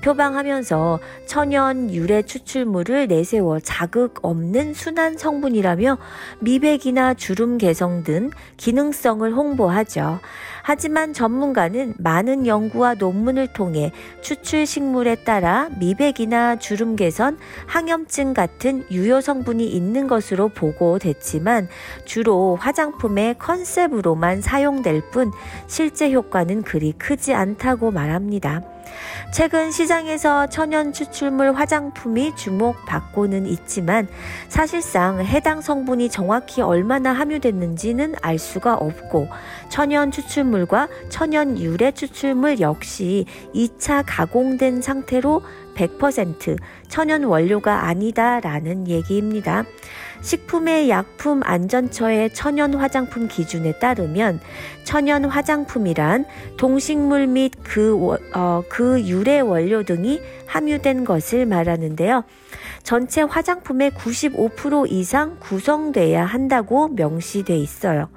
표방하면서 0.01 0.99
천연 1.25 1.91
유래 1.93 2.21
추출물을 2.21 3.07
내세워 3.07 3.59
자극 3.59 4.19
없는 4.21 4.73
순한 4.73 5.17
성분이라며 5.17 5.97
미백이나 6.39 7.13
주름 7.15 7.57
개성 7.57 8.03
등 8.03 8.29
기능성을 8.57 9.31
홍보하죠. 9.33 10.19
하지만 10.67 11.13
전문가는 11.13 11.93
많은 11.99 12.47
연구와 12.47 12.95
논문을 12.95 13.53
통해 13.53 13.91
추출 14.21 14.65
식물에 14.65 15.15
따라 15.23 15.69
미백이나 15.79 16.57
주름 16.57 16.95
개선, 16.95 17.37
항염증 17.67 18.33
같은 18.33 18.83
유효 18.89 19.21
성분이 19.21 19.67
있는 19.67 20.07
것으로 20.07 20.49
보고됐지만 20.49 21.67
주로 22.03 22.55
화장품의 22.55 23.35
컨셉으로만 23.37 24.41
사용될 24.41 25.11
뿐 25.11 25.31
실제 25.67 26.11
효과는 26.11 26.63
그리 26.63 26.93
크지 26.93 27.35
않다고 27.35 27.91
말합니다. 27.91 28.74
최근 29.31 29.71
시장에서 29.71 30.47
천연 30.47 30.93
추출물 30.93 31.53
화장품이 31.53 32.35
주목받고는 32.35 33.47
있지만 33.47 34.07
사실상 34.47 35.19
해당 35.23 35.61
성분이 35.61 36.09
정확히 36.09 36.61
얼마나 36.61 37.11
함유됐는지는 37.13 38.15
알 38.21 38.39
수가 38.39 38.75
없고 38.75 39.27
천연 39.69 40.11
추출물과 40.11 40.87
천연 41.09 41.59
유래 41.59 41.91
추출물 41.91 42.59
역시 42.59 43.25
2차 43.53 44.03
가공된 44.05 44.81
상태로 44.81 45.41
100% 45.75 46.57
천연 46.87 47.25
원료가 47.25 47.87
아니다라는 47.87 48.87
얘기입니다. 48.87 49.65
식품의 50.25 50.89
약품 50.89 51.41
안전처의 51.43 52.33
천연 52.33 52.73
화장품 52.73 53.27
기준에 53.27 53.73
따르면 53.77 54.39
천연 54.83 55.23
화장품이란 55.23 56.25
동식물 56.57 57.27
및그 57.27 58.17
어, 58.33 58.63
그 58.67 59.01
유래 59.03 59.39
원료 59.39 59.83
등이 59.83 60.19
함유된 60.47 61.05
것을 61.05 61.45
말하는데요. 61.45 62.23
전체 62.81 63.21
화장품의 63.21 63.91
95% 63.91 64.89
이상 64.89 65.37
구성돼야 65.39 66.25
한다고 66.25 66.87
명시돼 66.87 67.55
있어요. 67.55 68.09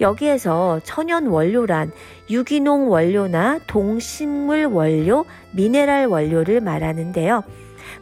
여기에서 0.00 0.80
천연 0.82 1.28
원료란 1.28 1.92
유기농 2.28 2.90
원료나 2.90 3.60
동식물 3.68 4.64
원료, 4.64 5.24
미네랄 5.52 6.06
원료를 6.06 6.60
말하는데요. 6.60 7.44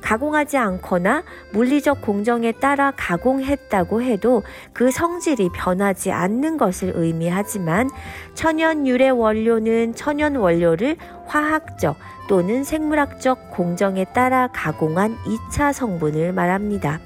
가공하지 0.00 0.56
않거나 0.56 1.24
물리적 1.52 2.02
공정에 2.02 2.52
따라 2.52 2.92
가공했다고 2.96 4.02
해도 4.02 4.42
그 4.72 4.90
성질이 4.90 5.50
변하지 5.54 6.12
않는 6.12 6.56
것을 6.56 6.92
의미하지만 6.94 7.90
천연 8.34 8.86
유래 8.86 9.08
원료는 9.08 9.94
천연 9.94 10.36
원료를 10.36 10.96
화학적 11.26 11.96
또는 12.28 12.64
생물학적 12.64 13.50
공정에 13.50 14.04
따라 14.04 14.48
가공한 14.52 15.16
2차 15.24 15.72
성분을 15.72 16.32
말합니다. 16.32 17.00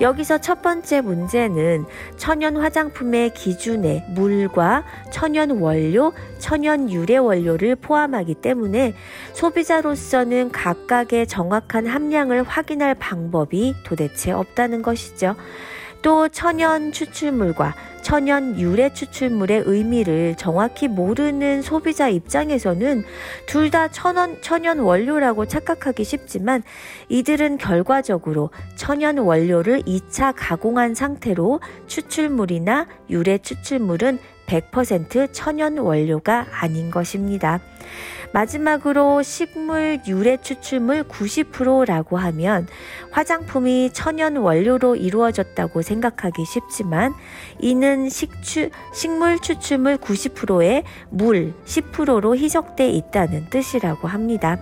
여기서 0.00 0.38
첫 0.38 0.62
번째 0.62 1.02
문제는 1.02 1.84
천연 2.16 2.56
화장품의 2.56 3.34
기준에 3.34 4.04
물과 4.10 4.84
천연 5.12 5.50
원료, 5.50 6.12
천연 6.38 6.90
유래 6.90 7.16
원료를 7.18 7.76
포함하기 7.76 8.36
때문에 8.36 8.94
소비자로서는 9.34 10.52
각각의 10.52 11.26
정확한 11.26 11.86
함량을 11.86 12.42
확인할 12.44 12.94
방법이 12.94 13.74
도대체 13.84 14.30
없다는 14.32 14.82
것이죠. 14.82 15.36
또 16.02 16.28
천연 16.28 16.92
추출물과 16.92 17.74
천연 18.02 18.58
유래 18.58 18.92
추출물의 18.92 19.64
의미를 19.66 20.34
정확히 20.36 20.88
모르는 20.88 21.62
소비자 21.62 22.08
입장에서는 22.08 23.04
둘 23.46 23.70
다 23.70 23.88
천연, 23.88 24.78
원료라고 24.80 25.46
착각하기 25.46 26.02
쉽지만 26.02 26.64
이들은 27.08 27.58
결과적으로 27.58 28.50
천연 28.74 29.18
원료를 29.18 29.82
2차 29.82 30.34
가공한 30.36 30.94
상태로 30.94 31.60
추출물이나 31.86 32.88
유래 33.10 33.38
추출물은 33.38 34.18
100% 34.50 35.28
천연 35.32 35.78
원료가 35.78 36.46
아닌 36.50 36.90
것입니다. 36.90 37.60
마지막으로 38.32 39.22
식물 39.22 40.00
유래 40.06 40.36
추출물 40.36 41.04
90%라고 41.04 42.16
하면 42.16 42.68
화장품이 43.10 43.90
천연 43.92 44.36
원료로 44.36 44.96
이루어졌다고 44.96 45.82
생각하기 45.82 46.44
쉽지만 46.44 47.14
이는 47.58 48.08
식추, 48.08 48.70
식물 48.94 49.40
추출물 49.40 49.96
90%에 49.96 50.84
물 51.10 51.54
10%로 51.64 52.36
희석돼 52.36 52.88
있다는 52.90 53.50
뜻이라고 53.50 54.06
합니다. 54.06 54.58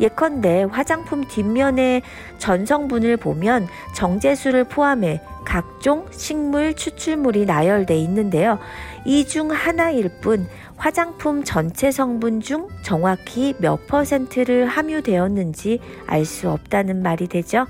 예컨대 0.00 0.66
화장품 0.70 1.24
뒷면의 1.26 2.02
전성분을 2.38 3.16
보면 3.16 3.66
정제수를 3.94 4.64
포함해 4.64 5.20
각종 5.44 6.06
식물 6.10 6.74
추출물이 6.74 7.46
나열돼 7.46 7.96
있는데요. 7.96 8.58
이 9.04 9.24
중 9.24 9.50
하나일 9.50 10.10
뿐 10.20 10.46
화장품 10.76 11.44
전체 11.44 11.90
성분 11.90 12.40
중 12.40 12.68
정확히 12.82 13.54
몇 13.58 13.86
퍼센트를 13.86 14.66
함유되었는지 14.66 15.80
알 16.06 16.24
수 16.24 16.50
없다는 16.50 17.02
말이 17.02 17.26
되죠. 17.26 17.66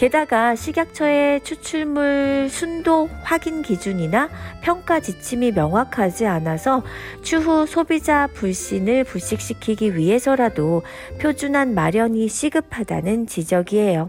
게다가 0.00 0.54
식약처의 0.54 1.44
추출물 1.44 2.48
순도 2.48 3.10
확인 3.22 3.60
기준이나 3.60 4.30
평가 4.62 4.98
지침이 4.98 5.52
명확하지 5.52 6.24
않아서 6.24 6.82
추후 7.20 7.66
소비자 7.66 8.26
불신을 8.32 9.04
불식시키기 9.04 9.98
위해서라도 9.98 10.84
표준안 11.20 11.74
마련이 11.74 12.28
시급하다는 12.28 13.26
지적이에요. 13.26 14.08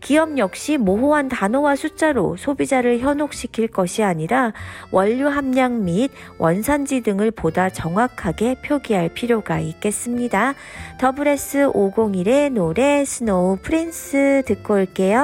기업 0.00 0.38
역시 0.38 0.76
모호한 0.76 1.28
단어와 1.28 1.74
숫자로 1.74 2.36
소비자를 2.36 3.00
현혹시킬 3.00 3.66
것이 3.68 4.04
아니라 4.04 4.52
원료 4.92 5.28
함량 5.28 5.84
및 5.84 6.12
원산지 6.38 7.00
등을 7.00 7.32
보다 7.32 7.70
정확하게 7.70 8.56
표기할 8.64 9.08
필요가 9.08 9.58
있겠습니다. 9.58 10.54
더블S 11.00 11.72
501의 11.72 12.52
노래 12.52 13.04
스노우 13.04 13.58
프린스 13.62 14.44
듣고 14.46 14.74
올게요. 14.74 15.23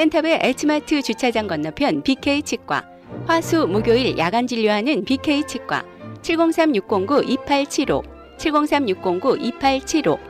센터빌 0.00 0.38
H마트 0.40 1.02
주차장 1.02 1.46
건너편 1.46 2.02
BK 2.02 2.40
치과. 2.40 2.88
화수 3.26 3.66
목요일 3.66 4.16
야간 4.16 4.46
진료하는 4.46 5.04
BK 5.04 5.46
치과. 5.46 5.84
703-609-2875. 6.22 8.02
703-609-2875. 8.38 10.29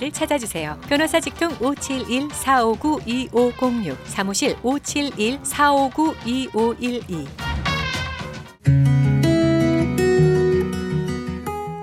를 0.00 0.10
찾아주세요. 0.10 0.80
변호사 0.88 1.20
직통 1.20 1.50
571-459-2506 1.58 3.96
사무실 4.06 4.56
571-459-2512 4.56 7.26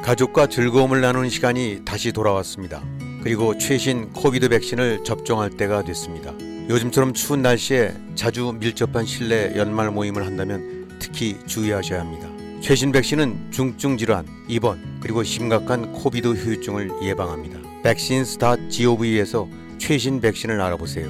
가족과 0.02 0.48
즐거움을 0.48 1.02
나누는 1.02 1.30
시간이 1.30 1.82
다시 1.86 2.12
돌아왔습니다. 2.12 2.82
그리고 3.22 3.56
최신 3.60 4.12
코비드 4.14 4.50
백신을 4.50 5.04
접종할 5.04 5.52
때가 5.52 5.84
됐습니다. 5.84 6.34
요즘처럼 6.70 7.14
추운 7.14 7.44
날씨에 7.44 7.94
자주 8.16 8.52
밀접한 8.58 9.06
실내 9.06 9.56
연말 9.58 9.92
모임을 9.92 10.26
한다면 10.26 10.88
특히 10.98 11.38
주의하셔야 11.46 12.00
합니다. 12.00 12.28
최신 12.62 12.92
백신은 12.92 13.52
중증 13.52 13.96
질환, 13.98 14.26
입원, 14.48 14.98
그리고 15.02 15.24
심각한 15.24 15.92
코비드 15.92 16.30
후유증을 16.30 16.90
예방합니다. 17.04 17.67
vaccines.gov에서 17.88 19.48
최신 19.78 20.20
백신을 20.20 20.60
알아보세요. 20.60 21.10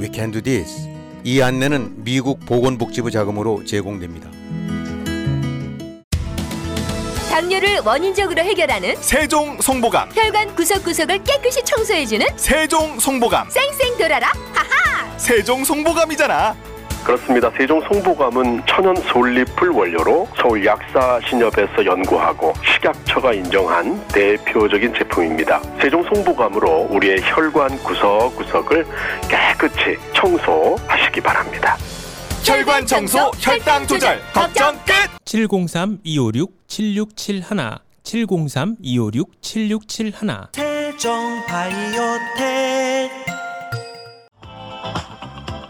We 0.00 0.10
can 0.12 0.30
do 0.30 0.42
this. 0.42 0.86
이 1.24 1.40
안내는 1.40 2.04
미국 2.04 2.44
보건복지부 2.44 3.10
자금으로 3.10 3.64
제공됩니다. 3.64 4.30
당뇨를 7.30 7.80
원인적으로 7.84 8.42
해결하는 8.42 8.96
세종 8.96 9.60
송보감 9.60 10.10
혈관 10.12 10.56
구석구석을 10.56 11.22
깨끗이 11.22 11.62
청소해주는 11.64 12.26
세종 12.36 12.98
송보감 12.98 13.48
쌩쌩 13.48 13.96
돌아라 13.96 14.32
하하 14.52 15.18
세종 15.18 15.62
송보감이잖아 15.62 16.56
그렇습니다. 17.08 17.50
세종 17.56 17.80
송보감은 17.80 18.62
천연 18.66 18.94
솔잎을 18.94 19.70
원료로 19.70 20.28
서울 20.36 20.62
약사 20.62 21.18
신협에서 21.26 21.82
연구하고 21.82 22.52
식약처가 22.62 23.32
인정한 23.32 24.06
대표적인 24.08 24.92
제품입니다. 24.92 25.58
세종 25.80 26.02
송보감으로 26.02 26.88
우리의 26.90 27.22
혈관 27.22 27.78
구석구석을 27.78 28.84
깨끗이 29.26 29.96
청소하시기 30.12 31.22
바랍니다. 31.22 31.78
혈관 32.44 32.84
청소, 32.84 33.30
혈당 33.38 33.86
조절, 33.86 34.20
걱정 34.34 34.76
끝! 34.84 34.92
703-256-7671 35.24 37.78
703-256-7671 38.02 40.48
세종 40.52 41.42
바이오텍 41.46 43.37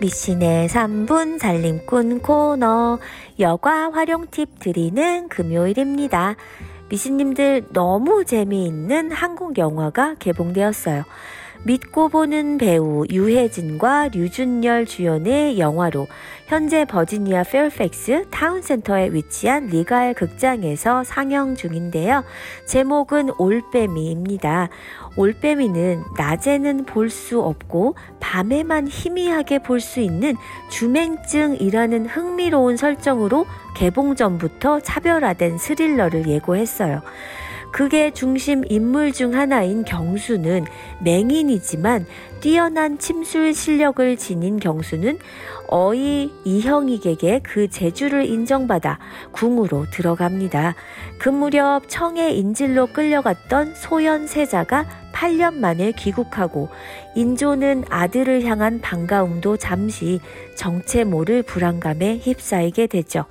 미씨의 0.00 0.68
3분 0.68 1.38
살림꾼 1.38 2.20
코너 2.20 2.98
여가 3.38 3.90
활용 3.92 4.26
팁 4.30 4.48
드리는 4.58 5.28
금요일입니다. 5.28 6.34
미씨님들 6.88 7.68
너무 7.72 8.24
재미있는 8.24 9.12
한국 9.12 9.56
영화가 9.56 10.16
개봉되었어요. 10.18 11.04
믿고 11.64 12.10
보는 12.10 12.58
배우 12.58 13.04
유혜진과 13.10 14.10
류준열 14.12 14.84
주연의 14.84 15.58
영화로 15.58 16.06
현재 16.46 16.84
버지니아 16.84 17.42
페어팩스 17.44 18.26
타운센터에 18.30 19.10
위치한 19.12 19.68
리갈 19.68 20.12
극장에서 20.12 21.04
상영 21.04 21.54
중인데요. 21.56 22.22
제목은 22.66 23.30
올빼미입니다. 23.38 24.68
올빼미는 25.16 26.02
낮에는 26.18 26.84
볼 26.84 27.08
수 27.08 27.40
없고 27.40 27.94
밤에만 28.20 28.88
희미하게 28.88 29.60
볼 29.60 29.80
수 29.80 30.00
있는 30.00 30.36
주맹증이라는 30.70 32.06
흥미로운 32.06 32.76
설정으로 32.76 33.46
개봉 33.76 34.16
전부터 34.16 34.80
차별화된 34.80 35.58
스릴러를 35.58 36.28
예고했어요. 36.28 37.00
극의 37.74 38.14
중심 38.14 38.62
인물 38.68 39.12
중 39.12 39.34
하나인 39.34 39.84
경수는 39.84 40.64
맹인이지만 41.02 42.06
뛰어난 42.38 42.98
침술 42.98 43.52
실력을 43.52 44.16
지닌 44.16 44.60
경수는 44.60 45.18
어이 45.66 46.30
이형익에게 46.44 47.40
그 47.42 47.68
재주를 47.68 48.26
인정받아 48.26 49.00
궁으로 49.32 49.86
들어갑니다. 49.90 50.76
그 51.18 51.28
무렵 51.28 51.88
청의 51.88 52.38
인질로 52.38 52.86
끌려갔던 52.92 53.74
소연 53.74 54.28
세자가 54.28 54.86
8년 55.12 55.54
만에 55.54 55.92
귀국하고 55.92 56.68
인조는 57.16 57.84
아들을 57.88 58.44
향한 58.44 58.80
반가움도 58.80 59.56
잠시 59.56 60.20
정체 60.56 61.02
모를 61.02 61.42
불안감에 61.42 62.18
휩싸이게 62.22 62.86
되죠. 62.88 63.24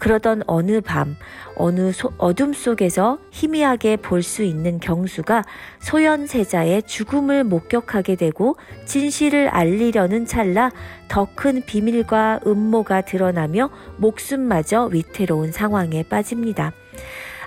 그러던 0.00 0.42
어느 0.48 0.80
밤, 0.80 1.16
어느 1.54 1.92
소, 1.92 2.12
어둠 2.18 2.52
속에서 2.52 3.18
희미하게 3.30 3.96
볼 3.96 4.22
수 4.22 4.42
있는 4.42 4.80
경수가 4.80 5.44
소현세자의 5.78 6.82
죽음을 6.84 7.44
목격하게 7.44 8.16
되고 8.16 8.56
진실을 8.86 9.48
알리려는 9.48 10.26
찰나 10.26 10.72
더 11.08 11.28
큰 11.36 11.62
비밀과 11.64 12.40
음모가 12.46 13.02
드러나며 13.02 13.70
목숨마저 13.98 14.86
위태로운 14.86 15.52
상황에 15.52 16.02
빠집니다. 16.02 16.72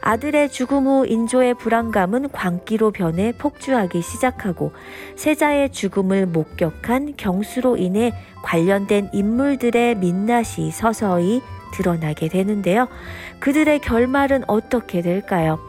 아들의 0.02 0.50
죽음 0.50 0.86
후 0.86 1.06
인조의 1.08 1.54
불안감은 1.56 2.30
광기로 2.32 2.92
변해 2.92 3.32
폭주하기 3.38 4.02
시작하고 4.02 4.74
세자의 5.16 5.72
죽음을 5.72 6.26
목격한 6.26 7.14
경수로 7.16 7.78
인해 7.78 8.14
관련된 8.44 9.10
인물들의 9.14 9.96
민낯이 9.96 10.72
서서히 10.72 11.42
드러나게 11.74 12.30
되는데요. 12.30 12.88
그들의 13.40 13.80
결말은 13.80 14.44
어떻게 14.48 15.02
될까요? 15.02 15.60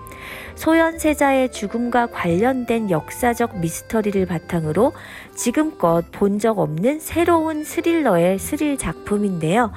소현세자의 0.54 1.50
죽음과 1.52 2.06
관련된 2.06 2.90
역사적 2.90 3.58
미스터리를 3.58 4.24
바탕으로 4.26 4.92
지금껏 5.34 6.04
본 6.12 6.38
적 6.38 6.58
없는 6.58 7.00
새로운 7.00 7.64
스릴러의 7.64 8.38
스릴 8.38 8.76
작품인데요. 8.76 9.72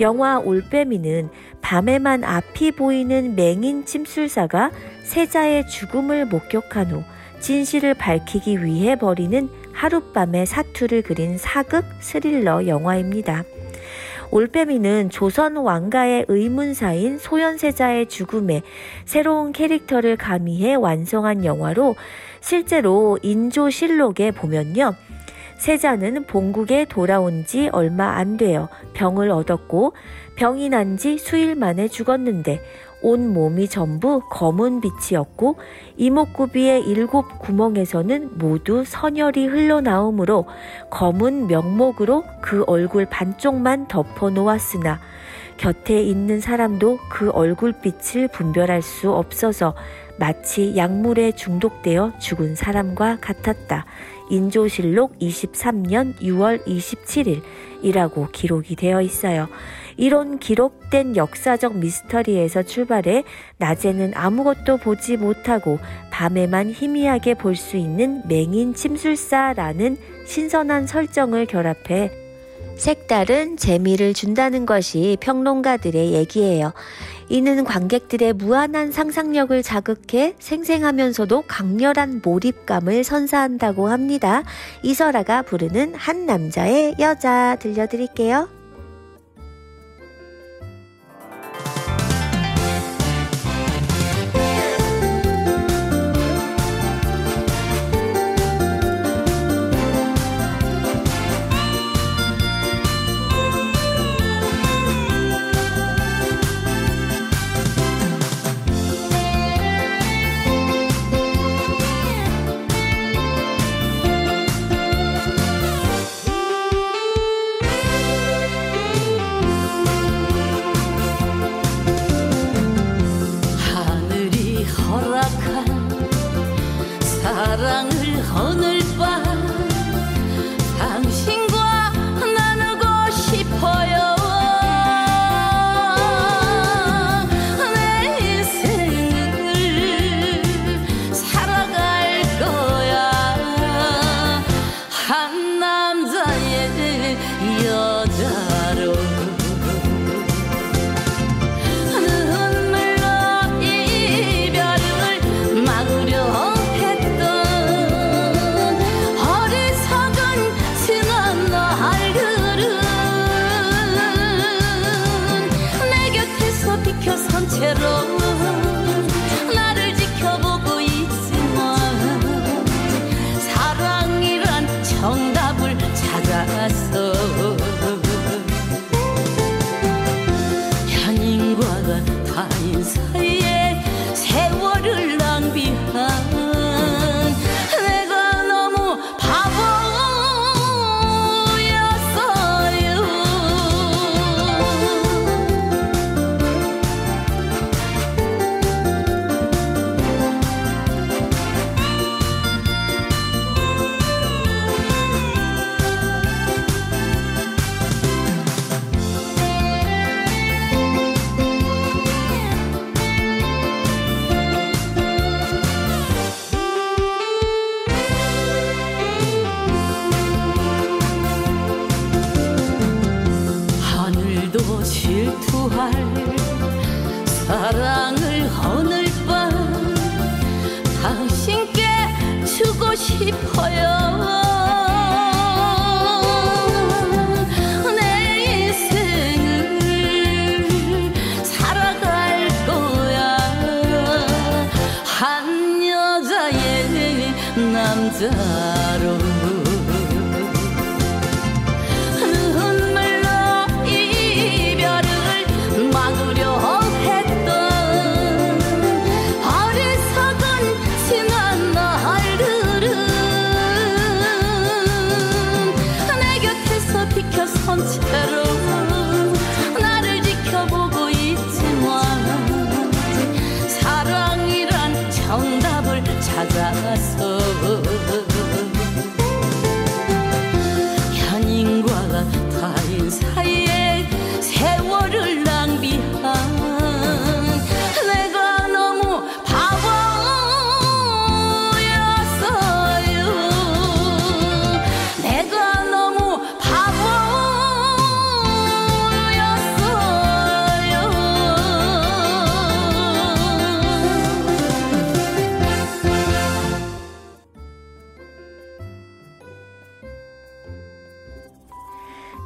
영화 0.00 0.38
올빼미는 0.38 1.30
밤에만 1.62 2.24
앞이 2.24 2.72
보이는 2.72 3.34
맹인 3.34 3.86
침술사가 3.86 4.70
세자의 5.04 5.68
죽음을 5.68 6.26
목격한 6.26 6.90
후 6.90 7.02
진실을 7.40 7.94
밝히기 7.94 8.64
위해 8.64 8.96
벌이는 8.96 9.48
하룻밤의 9.72 10.46
사투를 10.46 11.02
그린 11.02 11.38
사극 11.38 11.84
스릴러 12.00 12.66
영화입니다. 12.66 13.44
올빼미는 14.30 15.10
조선 15.10 15.56
왕가의 15.56 16.26
의문사인 16.28 17.18
소현세자의 17.18 18.06
죽음에 18.06 18.62
새로운 19.04 19.52
캐릭터를 19.52 20.16
가미해 20.16 20.74
완성한 20.74 21.44
영화로 21.44 21.94
실제로 22.40 23.18
인조실록에 23.22 24.32
보면요. 24.32 24.94
세자는 25.58 26.24
본국에 26.24 26.84
돌아온 26.84 27.46
지 27.46 27.70
얼마 27.72 28.16
안 28.16 28.36
되어 28.36 28.68
병을 28.92 29.30
얻었고 29.30 29.94
병이 30.36 30.68
난 30.68 30.98
지 30.98 31.16
수일 31.18 31.54
만에 31.54 31.88
죽었는데 31.88 32.60
온 33.06 33.32
몸이 33.32 33.68
전부 33.68 34.20
검은 34.30 34.80
빛이었고 34.80 35.54
이목구비의 35.96 36.88
일곱 36.88 37.38
구멍에서는 37.38 38.36
모두 38.36 38.82
선혈이 38.84 39.46
흘러나오므로 39.46 40.46
검은 40.90 41.46
명목으로 41.46 42.24
그 42.42 42.64
얼굴 42.66 43.06
반쪽만 43.06 43.86
덮어 43.86 44.30
놓았으나 44.30 44.98
곁에 45.56 46.02
있는 46.02 46.40
사람도 46.40 46.98
그 47.08 47.30
얼굴빛을 47.30 48.26
분별할 48.26 48.82
수 48.82 49.12
없어서 49.12 49.76
마치 50.18 50.76
약물에 50.76 51.32
중독되어 51.32 52.18
죽은 52.18 52.56
사람과 52.56 53.18
같았다. 53.20 53.86
인조실록 54.30 55.18
23년 55.20 56.18
6월 56.20 56.64
27일이라고 56.66 58.32
기록이 58.32 58.74
되어 58.74 59.00
있어요. 59.00 59.48
이런 59.96 60.38
기록된 60.38 61.16
역사적 61.16 61.78
미스터리에서 61.78 62.62
출발해 62.62 63.24
낮에는 63.58 64.12
아무것도 64.14 64.76
보지 64.78 65.16
못하고 65.16 65.78
밤에만 66.10 66.70
희미하게 66.70 67.34
볼 67.34 67.56
수 67.56 67.76
있는 67.76 68.22
맹인 68.28 68.74
침술사라는 68.74 69.96
신선한 70.26 70.86
설정을 70.86 71.46
결합해 71.46 72.10
색다른 72.76 73.56
재미를 73.56 74.12
준다는 74.12 74.66
것이 74.66 75.16
평론가들의 75.20 76.12
얘기예요. 76.12 76.74
이는 77.30 77.64
관객들의 77.64 78.34
무한한 78.34 78.92
상상력을 78.92 79.62
자극해 79.62 80.34
생생하면서도 80.38 81.44
강렬한 81.48 82.20
몰입감을 82.22 83.02
선사한다고 83.02 83.88
합니다. 83.88 84.42
이설아가 84.82 85.40
부르는 85.42 85.94
한 85.94 86.26
남자의 86.26 86.96
여자 87.00 87.56
들려드릴게요. 87.58 88.55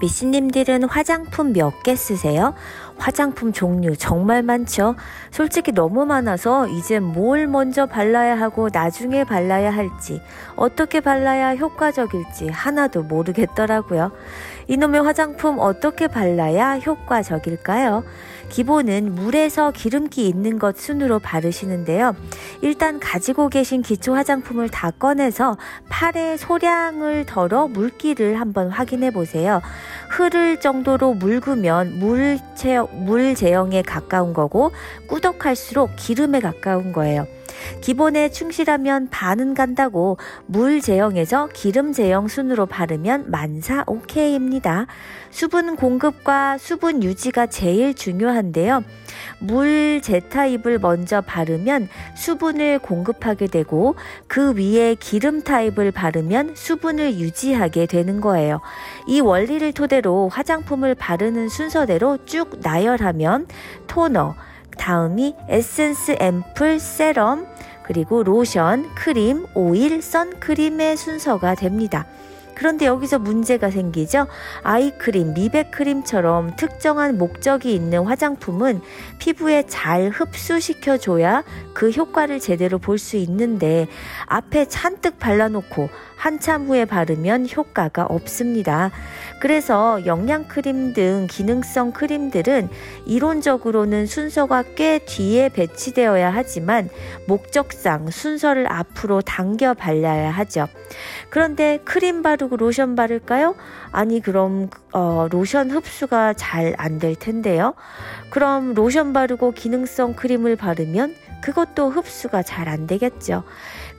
미씨님들은 0.01 0.84
화장품 0.84 1.53
몇 1.53 1.82
개 1.82 1.94
쓰세요? 1.94 2.55
화장품 2.98 3.53
종류 3.53 3.96
정말 3.96 4.42
많죠? 4.42 4.94
솔직히 5.30 5.72
너무 5.72 6.05
많아서 6.05 6.66
이제 6.68 7.01
뭘 7.01 7.46
먼저 7.46 7.86
발라야 7.86 8.38
하고 8.38 8.68
나중에 8.72 9.24
발라야 9.24 9.70
할지, 9.70 10.20
어떻게 10.57 11.01
발라야 11.01 11.55
효과적일지 11.57 12.48
하나도 12.48 13.03
모르겠더라고요. 13.05 14.12
이놈의 14.68 15.03
화장품 15.03 15.59
어떻게 15.59 16.09
발라야 16.09 16.78
효과적일까요? 16.78 18.05
기본은 18.51 19.14
물에서 19.14 19.70
기름기 19.70 20.28
있는 20.28 20.59
것 20.59 20.76
순으로 20.76 21.18
바르시는데요. 21.20 22.14
일단 22.61 23.01
가지고 23.01 23.48
계신 23.48 23.80
기초 23.80 24.14
화장품을 24.14 24.68
다 24.68 24.90
꺼내서 24.90 25.57
팔에 25.88 26.36
소량을 26.36 27.24
덜어 27.24 27.68
물기를 27.68 28.38
한번 28.38 28.68
확인해 28.68 29.11
보세요. 29.11 29.62
흐를 30.11 30.61
정도로 30.61 31.14
묽으면 31.14 31.98
물 31.98 32.38
제형, 32.55 32.88
물 33.07 33.34
제형에 33.34 33.80
가까운 33.82 34.34
거고 34.34 34.72
꾸덕할수록 35.07 35.96
기름에 35.96 36.40
가까운 36.40 36.92
거예요. 36.92 37.26
기본에 37.80 38.30
충실하면 38.30 39.08
반은 39.11 39.54
간다고 39.54 40.18
물 40.46 40.80
제형에서 40.80 41.48
기름 41.52 41.92
제형 41.92 42.28
순으로 42.28 42.66
바르면 42.66 43.30
만사 43.30 43.84
오케이입니다. 43.86 44.86
수분 45.30 45.76
공급과 45.76 46.58
수분 46.58 47.02
유지가 47.02 47.46
제일 47.46 47.94
중요한데요. 47.94 48.82
물 49.38 50.00
제타입을 50.02 50.78
먼저 50.80 51.20
바르면 51.20 51.88
수분을 52.16 52.80
공급하게 52.80 53.46
되고 53.46 53.94
그 54.26 54.54
위에 54.54 54.96
기름 54.96 55.42
타입을 55.42 55.92
바르면 55.92 56.54
수분을 56.54 57.14
유지하게 57.14 57.86
되는 57.86 58.20
거예요. 58.20 58.61
이 59.06 59.20
원리를 59.20 59.72
토대로 59.72 60.28
화장품을 60.28 60.94
바르는 60.94 61.48
순서대로 61.48 62.18
쭉 62.26 62.58
나열하면 62.61 63.46
토너, 63.86 64.34
다음이 64.81 65.37
에센스 65.49 66.16
앰플 66.18 66.81
세럼, 66.81 67.47
그리고 67.83 68.22
로션, 68.22 68.95
크림, 68.95 69.47
오일, 69.55 70.01
선크림의 70.01 70.97
순서가 70.97 71.55
됩니다. 71.55 72.07
그런데 72.55 72.85
여기서 72.85 73.18
문제가 73.18 73.70
생기죠. 73.70 74.26
아이크림, 74.62 75.33
미백크림처럼 75.33 76.57
특정한 76.57 77.16
목적이 77.16 77.74
있는 77.74 78.05
화장품은 78.05 78.83
피부에 79.18 79.64
잘 79.66 80.11
흡수시켜줘야 80.11 81.43
그 81.72 81.91
효과를 81.91 82.39
제대로 82.39 82.78
볼 82.78 82.99
수 82.99 83.16
있는데 83.16 83.89
앞에 84.26 84.66
잔뜩 84.66 85.18
발라놓고 85.18 85.89
한참 86.20 86.66
후에 86.66 86.84
바르면 86.84 87.48
효과가 87.56 88.04
없습니다. 88.04 88.90
그래서 89.40 90.04
영양 90.04 90.46
크림 90.46 90.92
등 90.92 91.26
기능성 91.30 91.92
크림들은 91.92 92.68
이론적으로는 93.06 94.04
순서가 94.04 94.64
꽤 94.76 94.98
뒤에 94.98 95.48
배치되어야 95.48 96.30
하지만 96.30 96.90
목적상 97.26 98.10
순서를 98.10 98.70
앞으로 98.70 99.22
당겨 99.22 99.72
발라야 99.72 100.30
하죠. 100.30 100.68
그런데 101.30 101.78
크림 101.86 102.20
바르고 102.22 102.58
로션 102.58 102.96
바를까요? 102.96 103.54
아니 103.90 104.20
그럼 104.20 104.68
어, 104.92 105.26
로션 105.30 105.70
흡수가 105.70 106.34
잘 106.34 106.74
안 106.76 106.98
될 106.98 107.14
텐데요. 107.14 107.72
그럼 108.28 108.74
로션 108.74 109.14
바르고 109.14 109.52
기능성 109.52 110.12
크림을 110.16 110.56
바르면 110.56 111.14
그것도 111.40 111.88
흡수가 111.88 112.42
잘 112.42 112.68
안 112.68 112.86
되겠죠. 112.86 113.42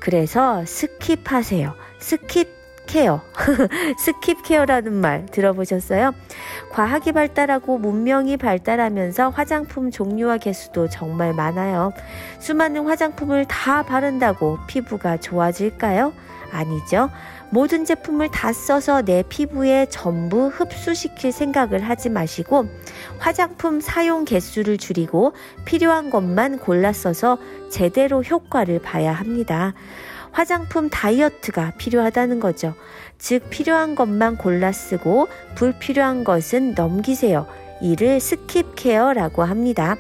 그래서 0.02 0.64
skip하세요. 0.66 1.76
Skip 1.99 2.47
care. 2.88 3.22
Skip 4.04 4.43
care라는 4.43 4.93
말 4.93 5.28
들어보셨어요? 5.28 6.14
과학이 6.72 7.12
발달하고 7.12 7.78
문명이 7.78 8.38
발달하면서 8.38 9.30
화장품 9.30 9.91
종류와 9.91 10.38
개수도 10.38 10.89
정말 10.89 11.34
많아요. 11.34 11.93
수많은 12.39 12.88
화장품을 12.88 13.45
다 13.45 13.84
바른다고 13.84 14.58
피부가 14.68 15.18
좋아질까요? 15.18 16.14
아니죠. 16.52 17.10
모든 17.52 17.84
제품을 17.84 18.30
다 18.32 18.54
써서 18.54 19.02
내 19.02 19.24
피부에 19.28 19.86
전부 19.89 20.47
흡수시킬 20.47 21.34
생각을 21.34 21.82
하지 21.82 22.10
마시고 22.10 22.68
화장품 23.20 23.82
사용 23.82 24.24
개수를 24.24 24.78
줄이고 24.78 25.34
필요한 25.66 26.10
것만 26.10 26.60
골라 26.60 26.93
써서 26.93 27.38
제대로 27.70 28.24
효과를 28.24 28.80
봐야 28.80 29.12
합니다. 29.12 29.74
화장품 30.32 30.89
다이어트가 30.89 31.74
필요하다는 31.78 32.39
거죠. 32.39 32.74
즉, 33.18 33.49
필요한 33.49 33.95
것만 33.95 34.38
골라 34.38 34.72
쓰고 34.72 35.28
불필요한 35.56 36.24
것은 36.24 36.74
넘기세요. 36.74 37.47
이를 37.82 38.20
skip 38.20 38.76
care라고 38.78 39.43
합니다. 39.43 39.97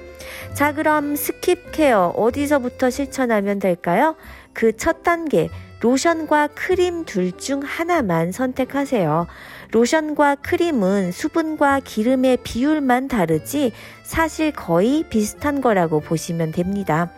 자, 0.53 0.73
그럼 0.73 1.15
skip 1.15 1.73
care 1.73 2.13
어디서부터 2.15 2.89
실천하면 2.89 3.59
될까요? 3.59 4.15
그 4.53 4.71
첫 4.77 5.03
단계, 5.03 5.49
로션과 5.81 6.49
크림 6.53 7.05
둘 7.05 7.31
중 7.31 7.61
하나만 7.63 8.31
선택하세요. 8.31 9.25
로션과 9.71 10.35
크림은 10.35 11.11
수분과 11.11 11.79
기름의 11.83 12.37
비율만 12.43 13.07
다르지 13.07 13.71
사실 14.03 14.51
거의 14.51 15.03
비슷한 15.09 15.59
거라고 15.61 15.99
보시면 15.99 16.51
됩니다. 16.51 17.11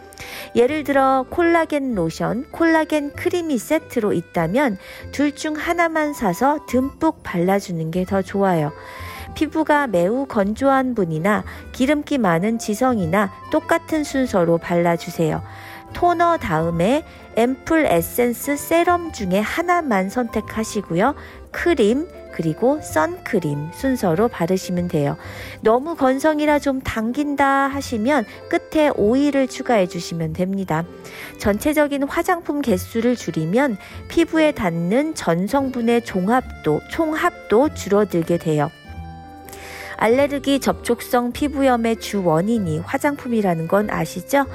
예를 0.55 0.83
들어 0.85 1.25
콜라겐 1.29 1.95
로션, 1.95 2.45
콜라겐 2.51 3.13
크림이 3.13 3.57
세트로 3.57 4.13
있다면 4.13 4.77
둘 5.11 5.33
중 5.35 5.55
하나만 5.55 6.13
사서 6.13 6.65
듬뿍 6.67 7.21
발라주는 7.23 7.91
게 7.91 8.05
더 8.05 8.21
좋아요. 8.21 8.71
피부가 9.33 9.87
매우 9.87 10.25
건조한 10.27 10.93
분이나 10.93 11.43
기름기 11.71 12.19
많은 12.19 12.59
지성이나 12.59 13.33
똑같은 13.51 14.03
순서로 14.03 14.59
발라주세요. 14.59 15.41
토너 15.93 16.37
다음에 16.37 17.03
앰플 17.35 17.85
에센스 17.85 18.57
세럼 18.57 19.11
중에 19.11 19.39
하나만 19.39 20.09
선택하시고요. 20.09 21.15
크림, 21.51 22.07
그리고 22.33 22.81
선크림 22.81 23.69
순서로 23.73 24.27
바르시면 24.27 24.87
돼요. 24.87 25.17
너무 25.61 25.95
건성이라 25.95 26.59
좀 26.59 26.81
당긴다 26.81 27.67
하시면 27.67 28.25
끝에 28.49 28.89
오일을 28.95 29.47
추가해 29.47 29.87
주시면 29.87 30.33
됩니다. 30.33 30.83
전체적인 31.37 32.03
화장품 32.03 32.61
개수를 32.61 33.15
줄이면 33.15 33.77
피부에 34.07 34.51
닿는 34.51 35.13
전성분의 35.13 36.05
종합도, 36.05 36.81
총합도 36.89 37.75
줄어들게 37.75 38.39
돼요. 38.39 38.71
알레르기 39.97 40.59
접촉성 40.59 41.31
피부염의 41.31 41.97
주 41.97 42.25
원인이 42.25 42.79
화장품이라는 42.79 43.67
건 43.67 43.89
아시죠? 43.89 44.47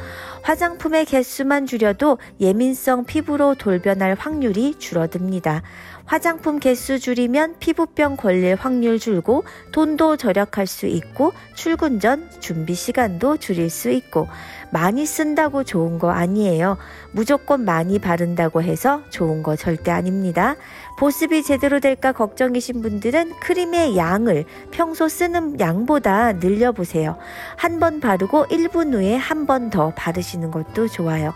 화장품의 0.42 1.04
개수만 1.04 1.66
줄여도 1.66 2.18
예민성 2.40 3.04
피부로 3.04 3.54
돌변할 3.54 4.14
확률이 4.18 4.74
줄어듭니다. 4.78 5.62
화장품 6.04 6.58
개수 6.58 6.98
줄이면 6.98 7.56
피부병 7.60 8.16
걸릴 8.16 8.54
확률 8.54 8.98
줄고 8.98 9.44
돈도 9.72 10.16
절약할 10.16 10.66
수 10.66 10.86
있고 10.86 11.32
출근 11.54 12.00
전 12.00 12.30
준비 12.40 12.74
시간도 12.74 13.36
줄일 13.36 13.68
수 13.68 13.90
있고 13.90 14.26
많이 14.70 15.04
쓴다고 15.04 15.64
좋은 15.64 15.98
거 15.98 16.10
아니에요. 16.10 16.78
무조건 17.12 17.64
많이 17.64 17.98
바른다고 17.98 18.62
해서 18.62 19.02
좋은 19.10 19.42
거 19.42 19.54
절대 19.54 19.90
아닙니다. 19.90 20.56
보습이 20.98 21.44
제대로 21.44 21.78
될까 21.78 22.10
걱정이신 22.12 22.82
분들은 22.82 23.34
크림의 23.40 23.96
양을 23.96 24.44
평소 24.72 25.08
쓰는 25.08 25.60
양보다 25.60 26.32
늘려보세요. 26.34 27.16
한 27.56 27.78
번 27.78 28.00
바르고 28.00 28.46
1분 28.46 28.92
후에 28.94 29.14
한 29.14 29.46
번 29.46 29.70
더 29.70 29.92
바르시는 29.94 30.50
것도 30.50 30.88
좋아요. 30.88 31.32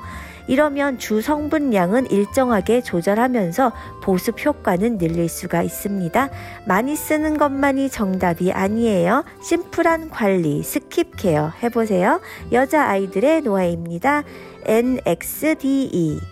이러면 0.48 0.98
주 0.98 1.20
성분량은 1.22 2.10
일정하게 2.10 2.82
조절하면서 2.82 3.72
보습 4.02 4.44
효과는 4.44 4.98
늘릴 4.98 5.28
수가 5.28 5.62
있습니다. 5.62 6.30
많이 6.66 6.96
쓰는 6.96 7.38
것만이 7.38 7.88
정답이 7.90 8.50
아니에요. 8.50 9.24
심플한 9.42 10.10
관리, 10.10 10.62
skip 10.62 11.12
care 11.16 11.52
해보세요. 11.62 12.20
여자 12.50 12.88
아이들의 12.88 13.42
누드입니다. 13.42 14.24
NXDE. 14.64 16.31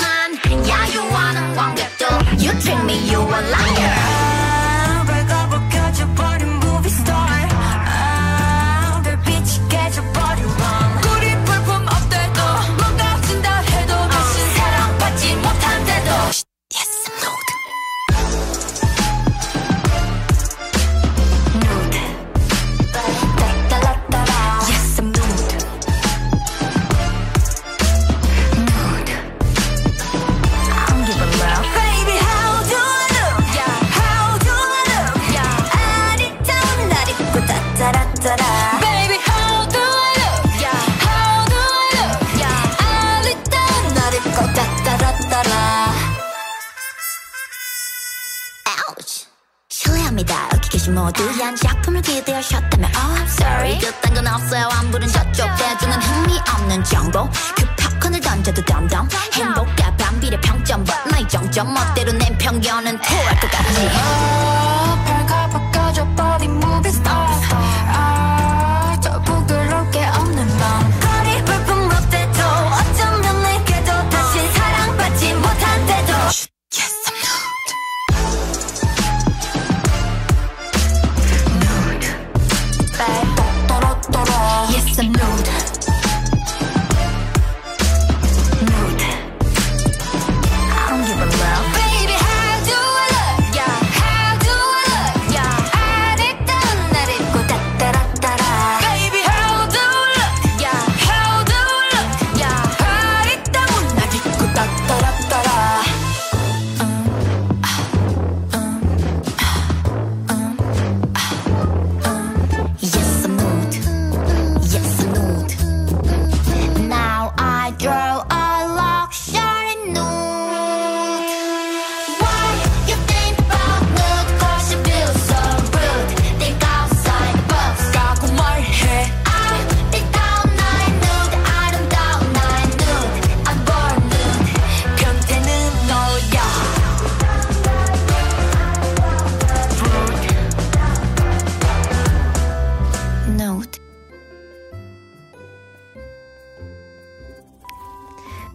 me, 2.91 3.09
you 3.09 3.19
a 3.19 3.41
liar. 3.53 4.00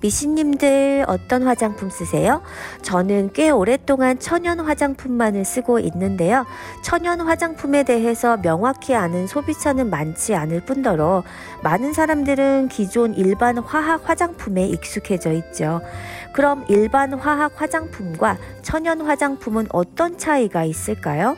미신님들 0.07 1.05
어떤 1.09 1.43
화장품 1.43 1.91
쓰세요? 1.91 2.41
저는 2.83 3.31
꽤 3.33 3.51
오랫동안 3.51 4.21
천연 4.21 4.61
화장품만을 4.61 5.45
쓰고 5.45 5.81
있는데요. 5.81 6.47
천연 6.85 7.21
화장품에 7.21 7.83
대해서 7.83 8.37
명확히 8.37 8.95
아는 8.95 9.27
소비자는 9.27 9.91
많지 9.91 10.37
않을 10.37 10.61
뿐더러 10.61 11.25
많은 11.65 11.93
사람들은 11.93 12.69
기존 12.69 13.15
일반 13.15 13.59
화학 13.59 14.09
화장품에 14.09 14.67
익숙해져 14.69 15.33
있죠. 15.33 15.81
그럼 16.33 16.65
일반 16.69 17.13
화학 17.15 17.61
화장품과 17.61 18.39
천연 18.63 19.01
화장품은 19.01 19.67
어떤 19.71 20.19
차이가 20.19 20.63
있을까요? 20.63 21.37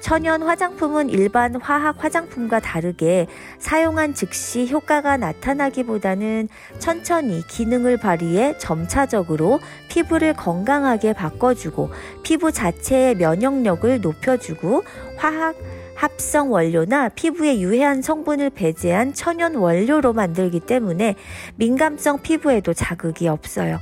천연 0.00 0.42
화장품은 0.42 1.10
일반 1.10 1.56
화학 1.56 2.02
화장품과 2.02 2.60
다르게 2.60 3.26
사용한 3.58 4.14
즉시 4.14 4.68
효과가 4.68 5.16
나타나기보다는 5.16 6.48
천천히 6.78 7.46
기능을 7.46 7.96
발휘해 7.96 8.58
점차적으로 8.58 9.60
피부를 9.88 10.34
건강하게 10.34 11.12
바꿔주고 11.12 11.90
피부 12.22 12.52
자체의 12.52 13.16
면역력을 13.16 14.00
높여주고 14.00 14.84
화학 15.16 15.56
합성 15.94 16.52
원료나 16.52 17.08
피부에 17.08 17.58
유해한 17.58 18.02
성분을 18.02 18.50
배제한 18.50 19.14
천연 19.14 19.56
원료로 19.56 20.12
만들기 20.12 20.60
때문에 20.60 21.16
민감성 21.56 22.22
피부에도 22.22 22.72
자극이 22.72 23.26
없어요. 23.26 23.80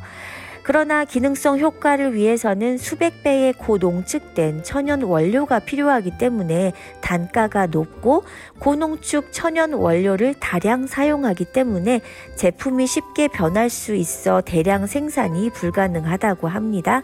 그러나 0.67 1.05
기능성 1.05 1.61
효과를 1.61 2.15
위해서는 2.15 2.77
수백 2.77 3.23
배의 3.23 3.53
고농축된 3.53 4.65
천연 4.65 5.03
원료가 5.03 5.61
필요하기 5.61 6.19
때문에 6.19 6.73
단가가 7.01 7.69
높고 7.69 8.25
고농축 8.59 9.29
천연 9.31 9.75
원료를 9.75 10.35
다량 10.41 10.89
사용하기 10.89 11.45
때문에 11.53 12.01
제품이 12.35 12.89
쉽게 12.89 13.29
변할 13.29 13.71
수 13.71 13.95
있어 13.95 14.41
대량 14.41 14.89
생산이 14.89 15.51
불가능하다고 15.51 16.49
합니다. 16.49 17.03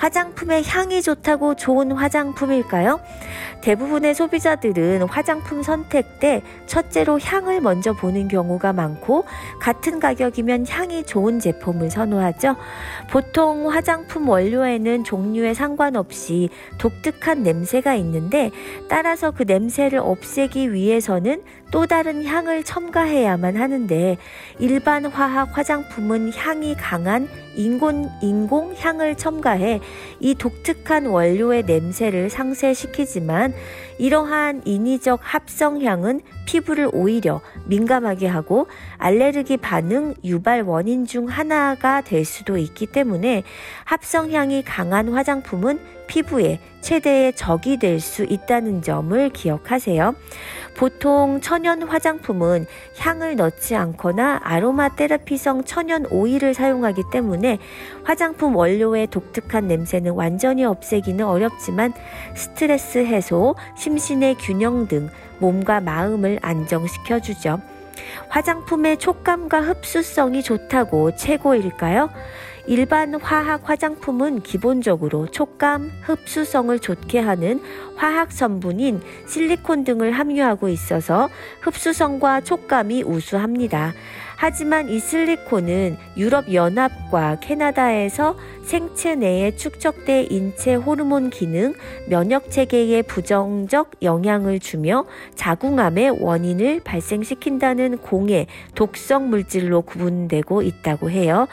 화장품의 0.00 0.64
향이 0.64 1.02
좋다고 1.02 1.56
좋은 1.56 1.92
화장품일까요? 1.92 3.00
대부분의 3.60 4.14
소비자들은 4.14 5.02
화장품 5.02 5.62
선택 5.62 6.18
때 6.20 6.42
첫째로 6.64 7.20
향을 7.20 7.60
먼저 7.60 7.92
보는 7.92 8.28
경우가 8.28 8.72
많고 8.72 9.24
같은 9.60 10.00
가격이면 10.00 10.66
향이 10.66 11.04
좋은 11.04 11.38
제품을 11.38 11.90
선호하죠. 11.90 12.56
보통 13.10 13.70
화장품 13.70 14.26
원료에는 14.26 15.04
종류에 15.04 15.52
상관없이 15.52 16.48
독특한 16.78 17.42
냄새가 17.42 17.94
있는데 17.96 18.50
따라서 18.88 19.30
그 19.30 19.42
냄새를 19.42 19.98
없애기 19.98 20.72
위해서는 20.72 21.42
또 21.70 21.86
다른 21.86 22.24
향을 22.24 22.64
첨가해야만 22.64 23.56
하는데 23.56 24.16
일반 24.58 25.06
화학 25.06 25.56
화장품은 25.56 26.32
향이 26.32 26.74
강한 26.74 27.28
인공, 27.54 28.10
인공 28.22 28.74
향을 28.76 29.16
첨가해 29.16 29.80
이 30.18 30.34
독특한 30.34 31.06
원료의 31.06 31.64
냄새를 31.64 32.30
상쇄시키지만 32.30 33.54
이러한 33.98 34.62
인위적 34.64 35.20
합성향은 35.22 36.22
피부를 36.46 36.88
오히려 36.92 37.40
민감하게 37.66 38.26
하고 38.26 38.66
알레르기 38.98 39.58
반응 39.58 40.14
유발 40.24 40.62
원인 40.62 41.06
중 41.06 41.26
하나가 41.26 42.00
될 42.00 42.24
수도 42.24 42.56
있기 42.56 42.86
때문에 42.86 43.44
합성향이 43.84 44.64
강한 44.64 45.12
화장품은 45.12 45.78
피부에 46.06 46.58
최대의 46.80 47.34
적이 47.34 47.78
될 47.78 48.00
수 48.00 48.24
있다는 48.24 48.82
점을 48.82 49.28
기억하세요. 49.28 50.14
보통 50.76 51.40
천연 51.40 51.82
화장품은 51.82 52.66
향을 52.98 53.36
넣지 53.36 53.76
않거나 53.76 54.40
아로마 54.42 54.88
테라피성 54.88 55.64
천연 55.64 56.06
오일을 56.06 56.54
사용하기 56.54 57.04
때문에 57.12 57.58
화장품 58.04 58.56
원료의 58.56 59.08
독특한 59.08 59.68
냄새는 59.68 60.12
완전히 60.12 60.64
없애기는 60.64 61.24
어렵지만 61.24 61.92
스트레스 62.34 62.98
해소, 62.98 63.54
심신의 63.76 64.36
균형 64.36 64.88
등 64.88 65.10
몸과 65.38 65.80
마음을 65.80 66.38
안정시켜 66.42 67.20
주죠. 67.20 67.60
화장품의 68.28 68.98
촉감과 68.98 69.60
흡수성이 69.60 70.42
좋다고 70.42 71.16
최고일까요? 71.16 72.10
일반 72.66 73.14
화학 73.14 73.68
화장품은 73.68 74.42
기본적으로 74.42 75.26
촉감, 75.30 75.90
흡수성을 76.02 76.78
좋게 76.78 77.18
하는 77.18 77.60
화학 77.96 78.32
성분인 78.32 79.00
실리콘 79.26 79.84
등을 79.84 80.12
함유하고 80.12 80.68
있어서 80.68 81.28
흡수성과 81.62 82.42
촉감이 82.42 83.02
우수합니다. 83.02 83.92
하지만 84.40 84.88
이 84.88 85.00
실리콘은 85.00 85.98
유럽 86.16 86.50
연합과 86.50 87.40
캐나다에서 87.40 88.36
생체 88.62 89.14
내에 89.14 89.54
축적돼 89.54 90.28
인체 90.30 90.74
호르몬 90.74 91.28
기능, 91.28 91.74
면역 92.08 92.50
체계에 92.50 93.02
부정적 93.02 93.96
영향을 94.00 94.58
주며 94.58 95.04
자궁암의 95.34 96.22
원인을 96.22 96.80
발생시킨다는 96.82 97.98
공해 97.98 98.46
독성 98.74 99.28
물질로 99.28 99.82
구분되고 99.82 100.62
있다고 100.62 101.10
해요. 101.10 101.46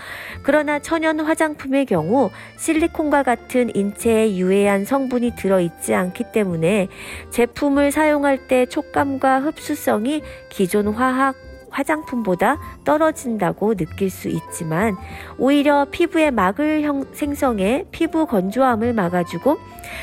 그러나 0.43 0.79
천연 0.79 1.19
화장품의 1.19 1.87
경우 1.87 2.29
실리콘과 2.55 3.23
같은 3.23 3.69
인체에 3.75 4.37
유해한 4.37 4.85
성분이 4.85 5.35
들어있지 5.35 5.93
않기 5.93 6.31
때문에 6.31 6.87
제품을 7.31 7.91
사용할 7.91 8.47
때 8.47 8.65
촉감과 8.65 9.41
흡수성이 9.41 10.21
기존 10.47 10.87
화학 10.87 11.46
화장품보다 11.77 12.57
떨어진다고 12.83 13.75
느낄 13.75 14.09
수 14.09 14.27
있지만 14.27 14.95
오히려 15.37 15.85
피부에 15.91 16.31
막을 16.31 16.81
형, 16.81 17.05
생성해 17.13 17.85
피부 17.91 18.25
건조함을 18.25 18.93
막아주고 18.93 19.57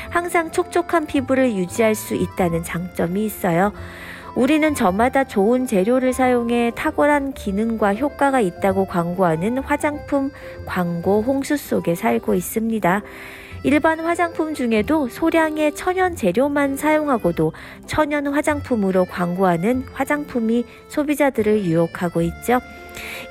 항상 0.09 0.51
촉촉한 0.51 1.05
피부를 1.05 1.55
유지할 1.55 1.95
수 1.95 2.15
있다는 2.15 2.63
장점이 2.63 3.25
있어요. 3.25 3.73
우리는 4.35 4.75
저마다 4.75 5.23
좋은 5.23 5.65
재료를 5.65 6.11
사용해 6.11 6.73
탁월한 6.75 7.33
기능과 7.33 7.95
효과가 7.95 8.41
있다고 8.41 8.85
광고하는 8.85 9.59
화장품 9.59 10.29
광고 10.65 11.21
홍수 11.21 11.55
속에 11.55 11.95
살고 11.95 12.33
있습니다. 12.33 13.01
일반 13.65 13.99
화장품 13.99 14.53
중에도 14.53 15.07
소량의 15.07 15.73
천연 15.73 16.15
재료만 16.15 16.77
사용하고도 16.77 17.51
천연 17.87 18.27
화장품으로 18.27 19.05
광고하는 19.05 19.85
화장품이 19.91 20.65
소비자들을 20.89 21.65
유혹하고 21.65 22.21
있죠. 22.21 22.59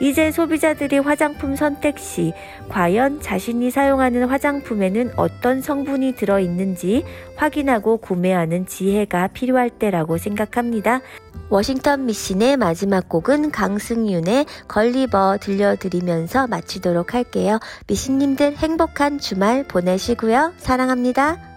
이제 0.01 0.31
소비자들이 0.31 0.99
화장품 0.99 1.57
선택 1.57 1.99
시 1.99 2.33
과연 2.69 3.21
자신이 3.21 3.71
사용하는 3.71 4.25
화장품에는 4.25 5.13
어떤 5.17 5.63
성분이 5.63 6.15
들어 6.15 6.41
있는지 6.41 7.05
확인하고 7.37 7.99
구매하는 7.99 8.67
지혜가 8.67 9.29
필요할 9.29 9.71
때라고 9.71 10.19
생각합니다. 10.19 11.01
워싱턴 11.51 12.07
미신의 12.07 12.57
마지막 12.57 13.09
곡은 13.09 13.51
강승윤의 13.51 14.47
걸리버 14.67 15.39
들려드리면서 15.41 16.47
마치도록 16.47 17.15
할게요. 17.15 17.61
미신님들 17.87 18.57
행복한 18.57 19.19
주말 19.19 19.65
보내시고요. 19.65 20.55
사랑합니다. 20.57 21.54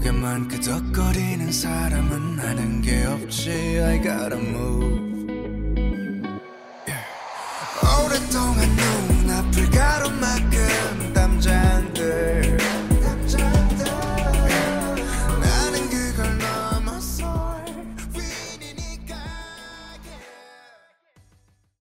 고개만 0.00 0.48
끄덕거리는 0.48 1.52
사람은 1.52 2.40
아는 2.40 2.80
게 2.80 3.04
없지 3.04 3.50
I 3.82 4.00
gotta 4.00 4.40
move 4.40 5.26
yeah. 6.88 7.04
오랫동안 8.06 8.66
눈앞을 9.10 9.70
가로막은 9.70 11.12